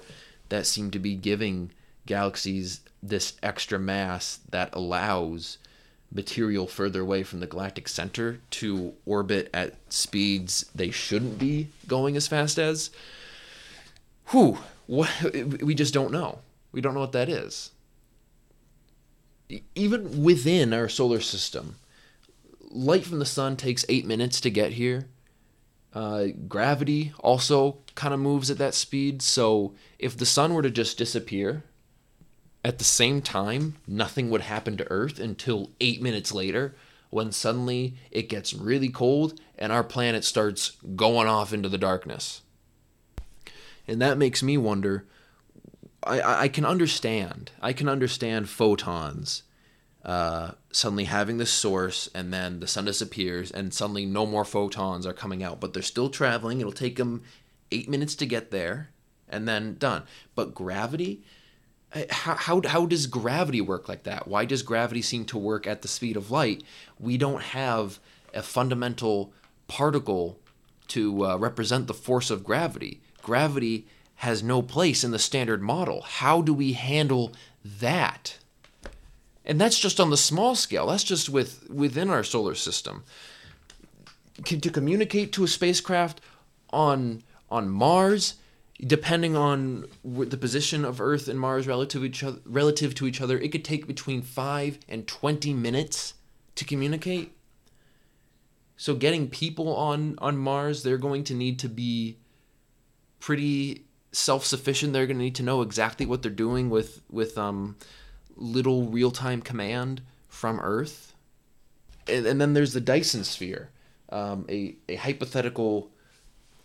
[0.50, 1.72] that seem to be giving
[2.06, 5.58] galaxies this extra mass that allows
[6.12, 12.16] material further away from the galactic center to orbit at speeds they shouldn't be going
[12.16, 12.90] as fast as.
[14.28, 15.10] Whew, what,
[15.62, 16.40] we just don't know.
[16.72, 17.72] We don't know what that is.
[19.76, 21.76] Even within our solar system,
[22.70, 25.08] light from the sun takes eight minutes to get here.
[25.94, 29.22] Uh, gravity also kind of moves at that speed.
[29.22, 31.64] So if the sun were to just disappear,
[32.68, 36.76] at the same time, nothing would happen to Earth until eight minutes later,
[37.10, 42.42] when suddenly it gets really cold and our planet starts going off into the darkness.
[43.88, 45.06] And that makes me wonder.
[46.04, 47.52] I, I can understand.
[47.62, 49.44] I can understand photons
[50.04, 55.06] uh, suddenly having the source, and then the sun disappears, and suddenly no more photons
[55.06, 56.60] are coming out, but they're still traveling.
[56.60, 57.24] It'll take them
[57.72, 58.90] eight minutes to get there,
[59.30, 60.04] and then done.
[60.36, 61.24] But gravity,
[62.10, 64.28] how, how, how does gravity work like that?
[64.28, 66.64] Why does gravity seem to work at the speed of light?
[67.00, 68.00] We don't have
[68.34, 69.32] a fundamental
[69.68, 70.38] particle
[70.90, 73.02] to uh, represent the force of gravity.
[73.22, 73.86] gravity
[74.22, 76.02] has no place in the standard model.
[76.02, 77.34] How do we handle
[77.64, 78.38] that?
[79.46, 80.88] And that's just on the small scale.
[80.88, 83.04] That's just with within our solar system.
[84.44, 86.20] To communicate to a spacecraft
[86.72, 88.36] on on Mars,
[88.86, 93.22] depending on the position of Earth and Mars relative to each other, relative to each
[93.22, 96.14] other, it could take between five and twenty minutes
[96.56, 97.32] to communicate.
[98.76, 102.18] So getting people on on Mars, they're going to need to be
[103.20, 104.94] pretty self-sufficient.
[104.94, 107.78] They're going to need to know exactly what they're doing with with um,
[108.36, 111.16] little real-time command from Earth.
[112.08, 113.72] And, and then there's the Dyson sphere,
[114.10, 115.90] um, a a hypothetical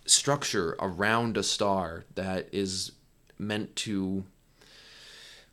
[0.06, 2.92] structure around a star that is
[3.38, 4.24] meant to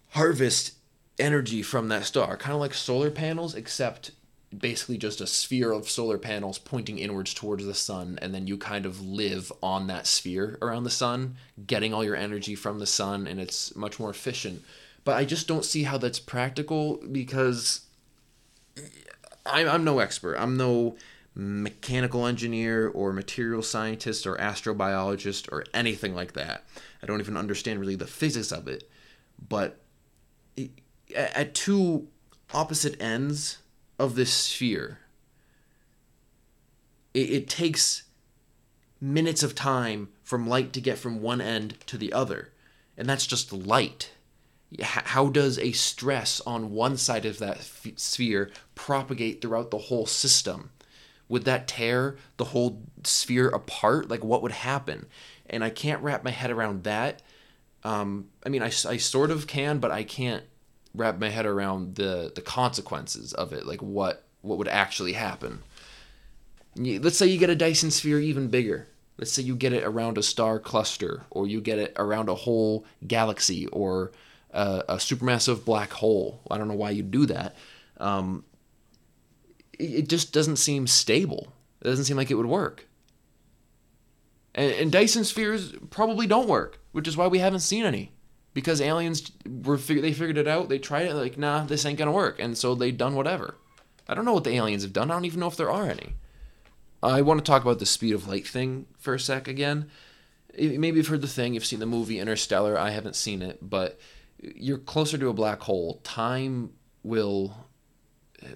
[0.09, 0.73] harvest
[1.17, 4.11] energy from that star, kind of like solar panels, except
[4.57, 8.57] basically just a sphere of solar panels pointing inwards towards the sun and then you
[8.57, 11.35] kind of live on that sphere around the sun
[11.67, 14.63] getting all your energy from the sun and it's much more efficient.
[15.03, 17.81] But i just don't see how that's practical because
[19.45, 20.35] i'm, I'm no expert.
[20.37, 20.95] I'm no
[21.39, 26.65] mechanical engineer or material scientist or astrobiologist or anything like that
[27.01, 28.89] i don't even understand really the physics of it
[29.47, 29.79] but
[31.15, 32.07] at two
[32.53, 33.59] opposite ends
[33.97, 34.99] of this sphere.
[37.13, 38.03] It, takes
[39.01, 42.53] minutes of time from light to get from one end to the other,
[42.97, 44.11] and that's just light.
[44.81, 50.05] How does a stress on one side of that f- sphere propagate throughout the whole
[50.05, 50.69] system?
[51.29, 54.09] Would that tear the whole sphere apart?
[54.09, 55.05] Like, what would happen?
[55.49, 57.21] And I can't wrap my head around that.
[57.83, 60.43] Um, I mean, I, I sort of can, but I can't
[60.93, 65.61] wrap my head around the the consequences of it, like what what would actually happen.
[66.75, 68.87] Let's say you get a Dyson sphere even bigger.
[69.17, 72.35] Let's say you get it around a star cluster, or you get it around a
[72.35, 74.11] whole galaxy, or
[74.51, 76.41] a, a supermassive black hole.
[76.49, 77.55] I don't know why you do that.
[77.97, 78.45] Um,
[79.79, 81.53] it just doesn't seem stable.
[81.81, 82.87] It doesn't seem like it would work.
[84.53, 88.11] And, and Dyson spheres probably don't work, which is why we haven't seen any
[88.53, 90.69] because aliens were they figured it out.
[90.69, 93.55] They tried it like, nah, this ain't gonna work, and so they done whatever.
[94.07, 95.09] I don't know what the aliens have done.
[95.09, 96.15] I don't even know if there are any.
[97.01, 99.89] I want to talk about the speed of light thing for a sec again.
[100.57, 102.77] Maybe you've heard the thing, you've seen the movie Interstellar.
[102.77, 103.99] I haven't seen it, but
[104.41, 106.01] you're closer to a black hole.
[106.03, 106.71] Time
[107.03, 107.55] will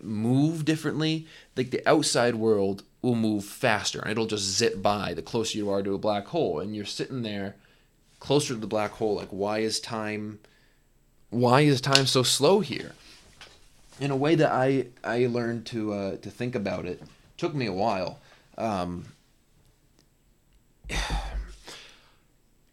[0.01, 1.27] move differently.
[1.55, 5.69] Like the outside world will move faster, and it'll just zip by the closer you
[5.69, 6.59] are to a black hole.
[6.59, 7.55] And you're sitting there
[8.23, 10.39] closer to the black hole like why is time
[11.29, 12.93] why is time so slow here
[13.99, 17.03] in a way that i i learned to uh, to think about it
[17.35, 18.21] took me a while
[18.57, 19.03] um,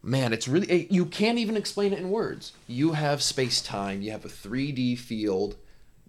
[0.01, 4.09] man it's really you can't even explain it in words you have space time you
[4.09, 5.57] have a 3d field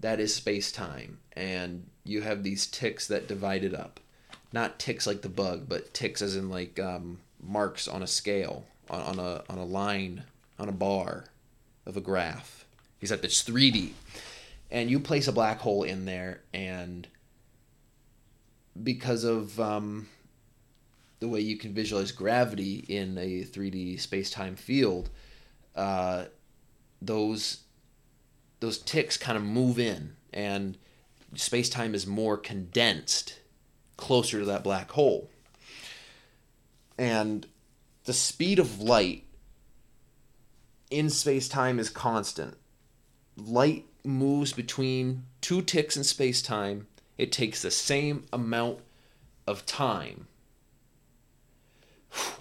[0.03, 3.99] that is space time and you have these ticks that divide it up
[4.53, 8.65] not ticks like the bug but ticks as in like um, marks on a scale
[8.91, 10.23] on, on a on a line
[10.59, 11.25] on a bar
[11.87, 12.65] of a graph.
[12.99, 13.91] He's like it's 3D,
[14.71, 17.09] and you place a black hole in there, and
[18.81, 20.09] because of um,
[21.19, 25.11] the way you can visualize gravity in a 3D space-time field,
[25.75, 26.27] uh,
[27.01, 27.62] those
[28.63, 30.79] those ticks kind of move in, and
[31.35, 33.41] space-time is more condensed,
[33.97, 35.29] closer to that black hole.
[36.97, 37.45] And
[38.05, 39.25] the speed of light
[40.91, 42.57] in space time is constant.
[43.37, 46.87] Light moves between two ticks in space time.
[47.19, 48.79] It takes the same amount
[49.45, 50.29] of time.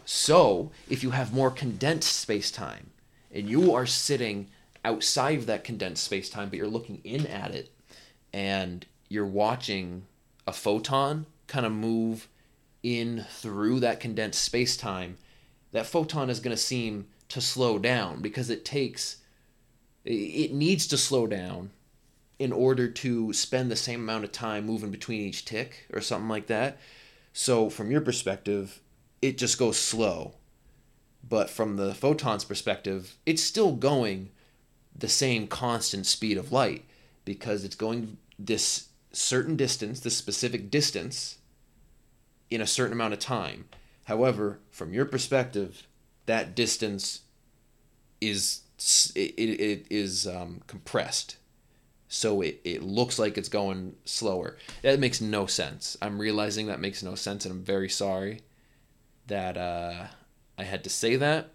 [0.05, 2.91] So, if you have more condensed space time
[3.32, 4.49] and you are sitting
[4.84, 7.72] outside of that condensed space time, but you're looking in at it
[8.34, 10.06] and you're watching
[10.48, 12.28] a photon kind of move
[12.84, 15.18] in through that condensed space time
[15.72, 19.18] that photon is going to seem to slow down because it takes
[20.04, 21.70] it needs to slow down
[22.40, 26.28] in order to spend the same amount of time moving between each tick or something
[26.28, 26.80] like that.
[27.34, 28.82] So from your perspective,
[29.22, 30.34] it just goes slow.
[31.28, 34.32] But from the photon's perspective, it's still going
[35.02, 36.86] the same constant speed of light
[37.26, 41.38] because it's going this certain distance, this specific distance
[42.49, 43.66] in a certain amount of time.
[44.06, 45.86] However, from your perspective,
[46.26, 47.22] that distance
[48.20, 48.62] is
[49.16, 51.38] it, it is um, compressed
[52.08, 56.80] so it, it looks like it's going slower that makes no sense i'm realizing that
[56.80, 58.41] makes no sense and i'm very sorry
[59.28, 60.08] that uh,
[60.58, 61.49] I had to say that.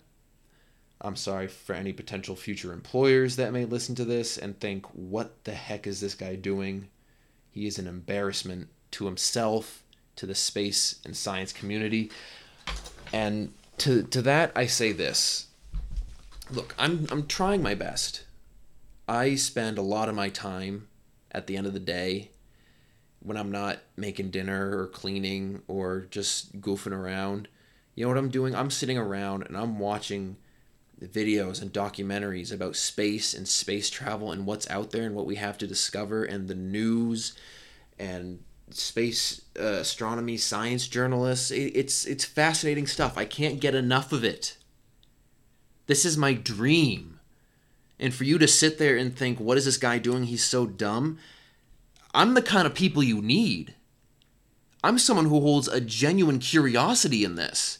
[1.00, 5.44] I'm sorry for any potential future employers that may listen to this and think, what
[5.44, 6.88] the heck is this guy doing?
[7.50, 9.82] He is an embarrassment to himself,
[10.16, 12.10] to the space and science community.
[13.12, 15.48] And to, to that, I say this
[16.50, 18.24] look, I'm, I'm trying my best.
[19.08, 20.88] I spend a lot of my time
[21.32, 22.30] at the end of the day
[23.20, 27.48] when I'm not making dinner or cleaning or just goofing around.
[27.94, 28.54] You know what I'm doing?
[28.54, 30.36] I'm sitting around and I'm watching
[31.02, 35.36] videos and documentaries about space and space travel and what's out there and what we
[35.36, 37.34] have to discover and the news
[37.98, 41.50] and space uh, astronomy science journalists.
[41.50, 43.18] It, it's it's fascinating stuff.
[43.18, 44.56] I can't get enough of it.
[45.86, 47.20] This is my dream.
[47.98, 50.24] And for you to sit there and think what is this guy doing?
[50.24, 51.18] He's so dumb.
[52.14, 53.74] I'm the kind of people you need.
[54.82, 57.78] I'm someone who holds a genuine curiosity in this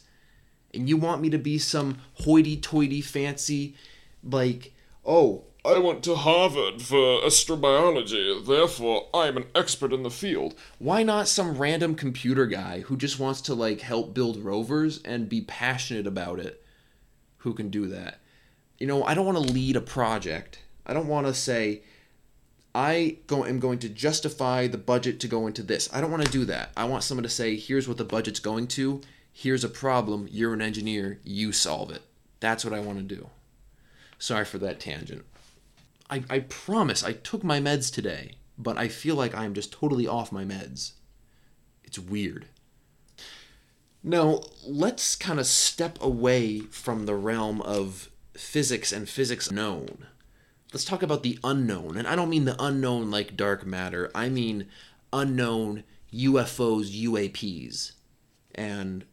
[0.73, 3.75] and you want me to be some hoity-toity fancy
[4.23, 4.73] like
[5.05, 10.55] oh I went to Harvard for astrobiology, therefore I'm an expert in the field.
[10.79, 15.27] why not some random computer guy who just wants to like help build rovers and
[15.27, 16.63] be passionate about it
[17.37, 18.19] who can do that?
[18.77, 20.59] You know i don't want to lead a project.
[20.85, 21.81] I don't want to say
[22.73, 25.89] i go, am going to justify the budget to go into this.
[25.91, 26.71] I don't want to do that.
[26.77, 29.01] I want someone to say here's what the budget's going to
[29.37, 32.01] here's a problem you're an engineer you solve it
[32.39, 33.29] that's what i want to do
[34.17, 35.23] sorry for that tangent
[36.09, 40.07] I, I promise I took my meds today, but I feel like I'm just totally
[40.07, 40.93] off my meds.
[41.83, 42.47] It's weird.
[44.03, 50.07] Now, let's kind of step away from the realm of physics and physics known.
[50.71, 51.97] Let's talk about the unknown.
[51.97, 54.67] And I don't mean the unknown like dark matter, I mean
[55.11, 55.83] unknown
[56.13, 57.93] UFOs, UAPs.
[58.55, 59.05] And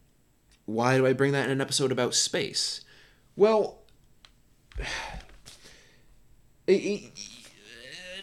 [0.67, 2.81] why do I bring that in an episode about space?
[3.37, 3.83] Well,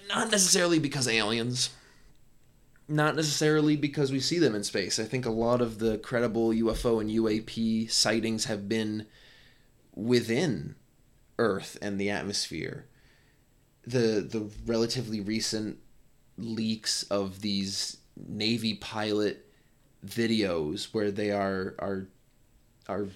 [0.10, 1.70] not necessarily because aliens.
[2.88, 5.00] Not necessarily because we see them in space.
[5.00, 9.06] I think a lot of the credible ufo and uap sightings have been
[9.96, 10.76] within
[11.38, 12.88] earth and the atmosphere.
[13.86, 15.78] The the relatively recent
[16.38, 19.48] leaks of these navy pilot
[20.06, 22.08] videos where they are are
[22.88, 23.08] are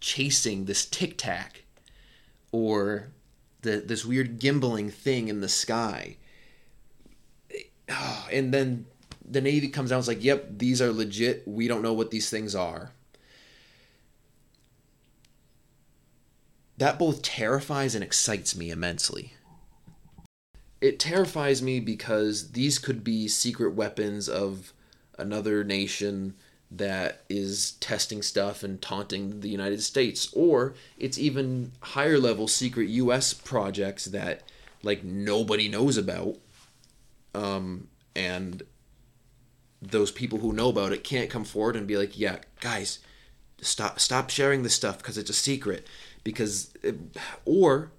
[0.00, 1.64] chasing this tic tac
[2.50, 3.08] or
[3.62, 6.16] the this weird gimbaling thing in the sky.
[8.32, 8.86] And then
[9.28, 11.46] the Navy comes out and is like, yep, these are legit.
[11.46, 12.92] We don't know what these things are.
[16.78, 19.34] That both terrifies and excites me immensely.
[20.80, 24.72] It terrifies me because these could be secret weapons of
[25.18, 26.34] another nation
[26.76, 32.88] that is testing stuff and taunting the United States, or it's even higher level secret
[32.88, 33.34] U.S.
[33.34, 34.42] projects that
[34.82, 36.36] like nobody knows about,
[37.34, 38.62] um, and
[39.80, 43.00] those people who know about it can't come forward and be like, "Yeah, guys,
[43.60, 45.86] stop stop sharing this stuff because it's a secret,"
[46.24, 46.96] because, it,
[47.44, 47.90] or,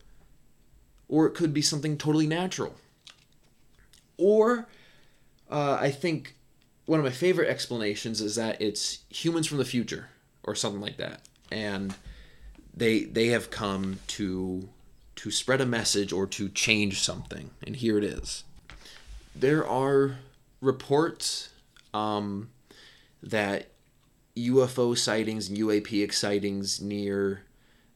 [1.08, 2.76] or it could be something totally natural,
[4.18, 4.68] or
[5.52, 6.36] uh, I think
[6.86, 10.10] one of my favorite explanations is that it's humans from the future
[10.44, 11.22] or something like that.
[11.52, 11.96] And
[12.74, 14.68] they they have come to
[15.16, 17.52] to spread a message or to change something.
[17.66, 18.44] And here it is.
[19.36, 20.18] There are
[20.60, 21.50] reports
[21.94, 22.50] um,
[23.22, 23.70] that
[24.36, 27.44] UFO sightings and UAP sightings near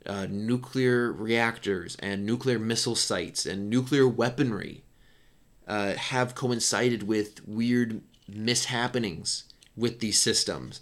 [0.05, 4.83] uh, nuclear reactors and nuclear missile sites and nuclear weaponry
[5.67, 8.01] uh, have coincided with weird
[8.31, 9.43] mishappenings
[9.75, 10.81] with these systems.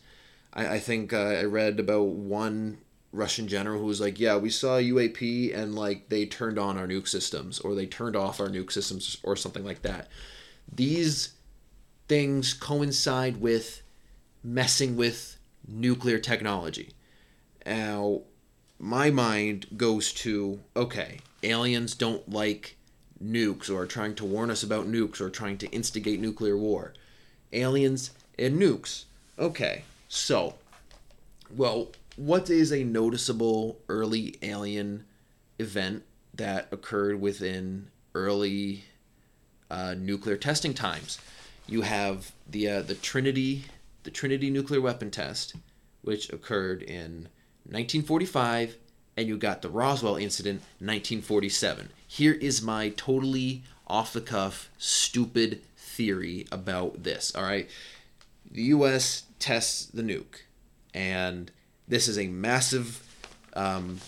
[0.53, 2.79] I, I think uh, I read about one
[3.11, 6.87] Russian general who was like, "Yeah, we saw UAP and like they turned on our
[6.87, 10.07] nuke systems or they turned off our nuke systems or something like that."
[10.71, 11.33] These
[12.07, 13.81] things coincide with
[14.43, 15.37] messing with
[15.67, 16.93] nuclear technology.
[17.65, 18.21] Now,
[18.79, 22.77] my mind goes to okay, aliens don't like
[23.23, 26.93] nukes or trying to warn us about nukes or trying to instigate nuclear war.
[27.55, 29.05] Aliens and nukes.
[29.39, 30.55] Okay, so,
[31.55, 35.05] well, what is a noticeable early alien
[35.59, 36.03] event
[36.33, 38.85] that occurred within early
[39.69, 41.19] uh, nuclear testing times?
[41.67, 43.65] You have the uh, the Trinity
[44.03, 45.55] the Trinity nuclear weapon test,
[46.03, 47.27] which occurred in
[47.65, 48.77] 1945,
[49.17, 51.89] and you got the Roswell incident 1947.
[52.07, 55.61] Here is my totally off the cuff, stupid
[55.95, 57.33] theory about this.
[57.35, 57.69] All right,
[58.49, 59.23] the U.S.
[59.39, 60.41] tests the nuke,
[60.93, 61.51] and
[61.87, 63.01] this is a massive
[63.53, 63.99] um,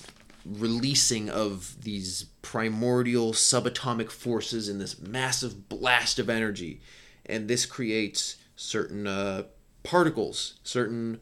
[0.45, 6.79] releasing of these primordial subatomic forces in this massive blast of energy.
[7.25, 9.43] And this creates certain uh,
[9.83, 11.19] particles, certain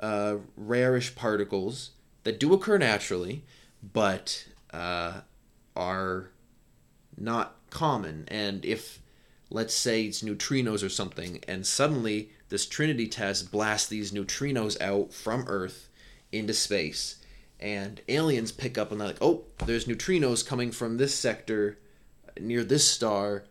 [0.00, 1.90] uh, rarish particles
[2.24, 3.44] that do occur naturally,
[3.92, 5.20] but uh,
[5.76, 6.30] are
[7.16, 8.24] not common.
[8.28, 9.00] And if,
[9.50, 15.12] let's say, it's neutrinos or something, and suddenly this Trinity test blasts these neutrinos out
[15.12, 15.88] from Earth
[16.32, 17.16] into space,
[17.60, 21.78] and aliens pick up and they're like, oh, there's neutrinos coming from this sector
[22.38, 23.44] near this star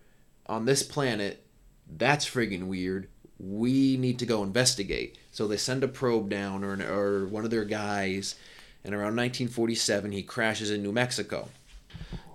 [0.46, 1.46] on this planet.
[1.88, 3.08] That's friggin' weird.
[3.40, 5.18] We need to go investigate.
[5.32, 8.36] So they send a probe down or, or one of their guys,
[8.84, 11.50] and around 1947, he crashes in New Mexico.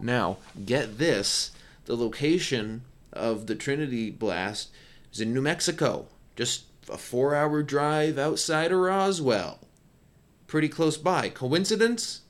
[0.01, 1.53] Now, get this
[1.85, 2.83] the location
[3.13, 4.71] of the Trinity blast
[5.13, 9.61] is in New Mexico, just a four hour drive outside of Roswell
[10.49, 11.29] pretty close by.
[11.29, 12.23] Coincidence?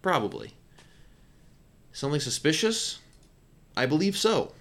[0.00, 0.54] Probably.
[1.92, 3.00] Something suspicious?
[3.76, 4.54] I believe so.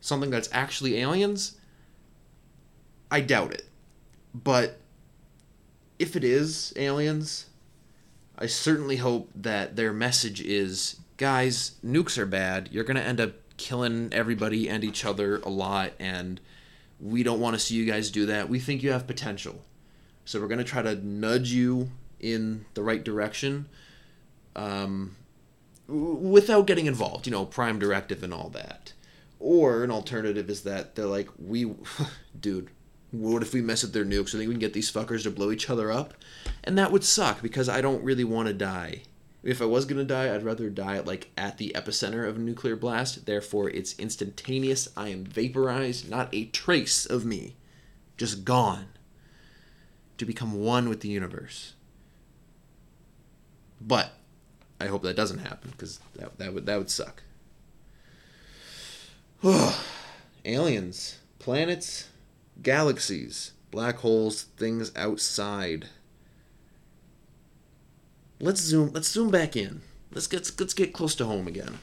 [0.00, 1.58] Something that's actually aliens?
[3.10, 3.68] I doubt it.
[4.34, 4.80] But
[5.98, 7.46] if it is aliens,
[8.38, 12.70] I certainly hope that their message is guys, nukes are bad.
[12.72, 16.40] You're going to end up killing everybody and each other a lot, and
[16.98, 18.48] we don't want to see you guys do that.
[18.48, 19.62] We think you have potential.
[20.24, 23.68] So we're going to try to nudge you in the right direction
[24.56, 25.16] um,
[25.86, 28.94] without getting involved, you know, prime directive and all that.
[29.38, 31.74] Or an alternative is that they're like, we,
[32.40, 32.70] dude,
[33.10, 34.34] what if we mess with their nukes?
[34.34, 36.14] I think we can get these fuckers to blow each other up?
[36.64, 39.02] And that would suck because I don't really want to die.
[39.42, 42.76] If I was gonna die, I'd rather die like at the epicenter of a nuclear
[42.76, 43.24] blast.
[43.24, 44.88] Therefore, it's instantaneous.
[44.96, 47.56] I am vaporized, not a trace of me,
[48.18, 48.88] just gone
[50.18, 51.72] to become one with the universe.
[53.80, 54.12] But
[54.78, 57.22] I hope that doesn't happen because that, that would that would suck.
[60.44, 62.08] Aliens, planets,
[62.62, 65.88] galaxies, black holes, things outside.
[68.40, 68.92] Let's zoom.
[68.92, 69.82] Let's zoom back in.
[70.12, 71.78] Let's get let's get close to home again.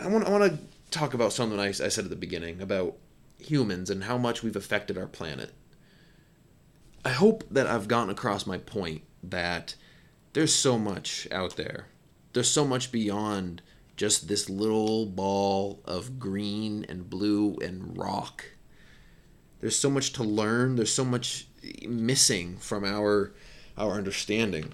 [0.00, 0.58] I want I want to
[0.90, 2.96] talk about something I, I said at the beginning about
[3.38, 5.52] humans and how much we've affected our planet.
[7.04, 9.74] I hope that I've gotten across my point that
[10.32, 11.86] there's so much out there.
[12.32, 13.62] There's so much beyond
[13.96, 18.44] just this little ball of green and blue and rock.
[19.60, 20.76] There's so much to learn.
[20.76, 21.46] There's so much
[21.88, 23.32] missing from our
[23.76, 24.72] our understanding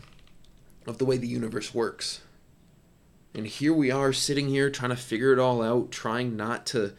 [0.86, 2.20] of the way the universe works.
[3.34, 6.92] And here we are sitting here trying to figure it all out, trying not to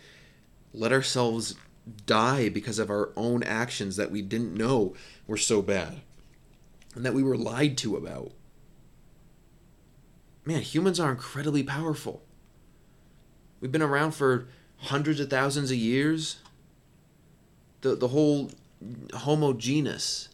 [0.73, 1.55] let ourselves
[2.05, 4.95] die because of our own actions that we didn't know
[5.27, 6.01] were so bad
[6.95, 8.31] and that we were lied to about.
[10.45, 12.21] Man, humans are incredibly powerful.
[13.59, 14.47] We've been around for
[14.77, 16.39] hundreds of thousands of years.
[17.81, 18.51] The the whole
[19.13, 20.29] Homo genus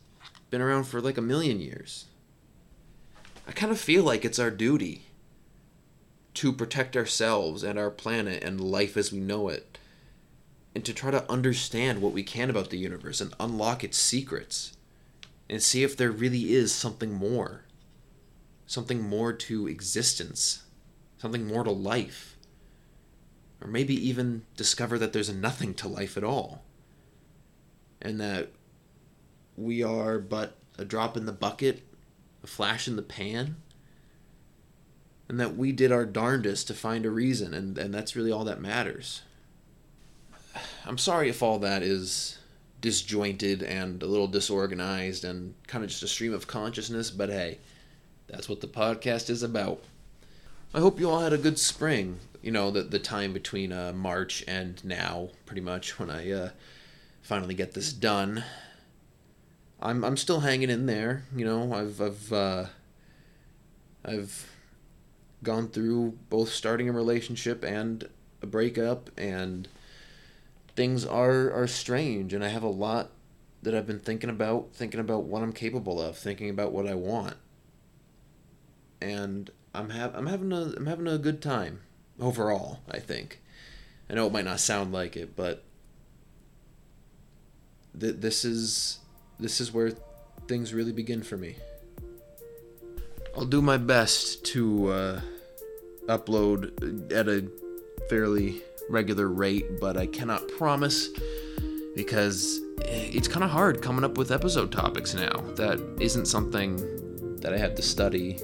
[0.49, 2.05] been around for like a million years.
[3.47, 5.05] I kind of feel like it's our duty
[6.35, 9.77] to protect ourselves and our planet and life as we know it
[10.75, 14.77] and to try to understand what we can about the universe and unlock its secrets
[15.49, 17.65] and see if there really is something more.
[18.67, 20.63] Something more to existence,
[21.17, 22.37] something more to life.
[23.59, 26.63] Or maybe even discover that there's nothing to life at all.
[28.01, 28.51] And that
[29.59, 31.83] we are but a drop in the bucket,
[32.43, 33.57] a flash in the pan.
[35.27, 38.45] And that we did our darndest to find a reason, and, and that's really all
[38.45, 39.21] that matters.
[40.85, 42.39] I'm sorry if all that is
[42.81, 47.59] disjointed and a little disorganized and kind of just a stream of consciousness, but hey,
[48.27, 49.83] that's what the podcast is about.
[50.73, 52.19] I hope you all had a good spring.
[52.41, 56.49] You know, the, the time between uh, March and now, pretty much, when I uh,
[57.21, 58.43] finally get this done.
[59.81, 61.23] I'm, I'm still hanging in there.
[61.35, 62.65] You know, I've, I've, uh,
[64.03, 64.49] I've
[65.43, 68.09] gone through both starting a relationship and
[68.41, 69.67] a breakup and
[70.75, 73.11] things are are strange and I have a lot
[73.61, 76.95] that I've been thinking about, thinking about what I'm capable of, thinking about what I
[76.95, 77.35] want.
[79.01, 81.81] And I'm have I'm having a I'm having a good time
[82.19, 83.41] overall, I think.
[84.09, 85.63] I know it might not sound like it, but
[87.99, 88.99] th- this is
[89.39, 89.91] this is where
[90.47, 91.55] things really begin for me.
[93.35, 95.21] I'll do my best to uh,
[96.07, 97.47] upload at a
[98.09, 101.09] fairly regular rate, but I cannot promise
[101.95, 105.31] because it's kind of hard coming up with episode topics now.
[105.55, 108.39] That isn't something that I have to study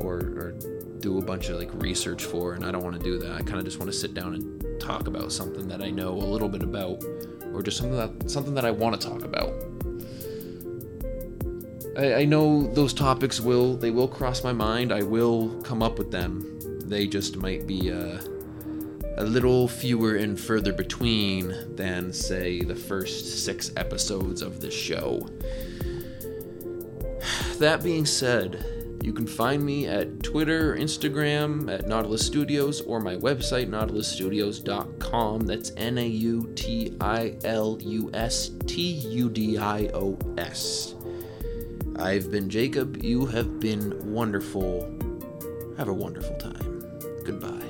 [0.00, 0.54] or, or
[0.98, 3.32] do a bunch of like research for, and I don't want to do that.
[3.32, 6.12] I kind of just want to sit down and talk about something that I know
[6.12, 7.04] a little bit about,
[7.52, 9.52] or just something that something that I want to talk about.
[11.96, 14.92] I, I know those topics will they will cross my mind.
[14.92, 16.58] I will come up with them.
[16.84, 18.18] They just might be uh,
[19.16, 25.28] a little fewer and further between than say the first six episodes of the show.
[27.58, 28.64] That being said,
[29.02, 35.40] you can find me at Twitter, Instagram at Nautilus Studios, or my website, nautilusstudios.com.
[35.40, 40.94] That's N A U T I L U S T U D I O S.
[41.96, 43.02] I've been Jacob.
[43.02, 44.90] You have been wonderful.
[45.76, 46.84] Have a wonderful time.
[47.24, 47.61] Goodbye.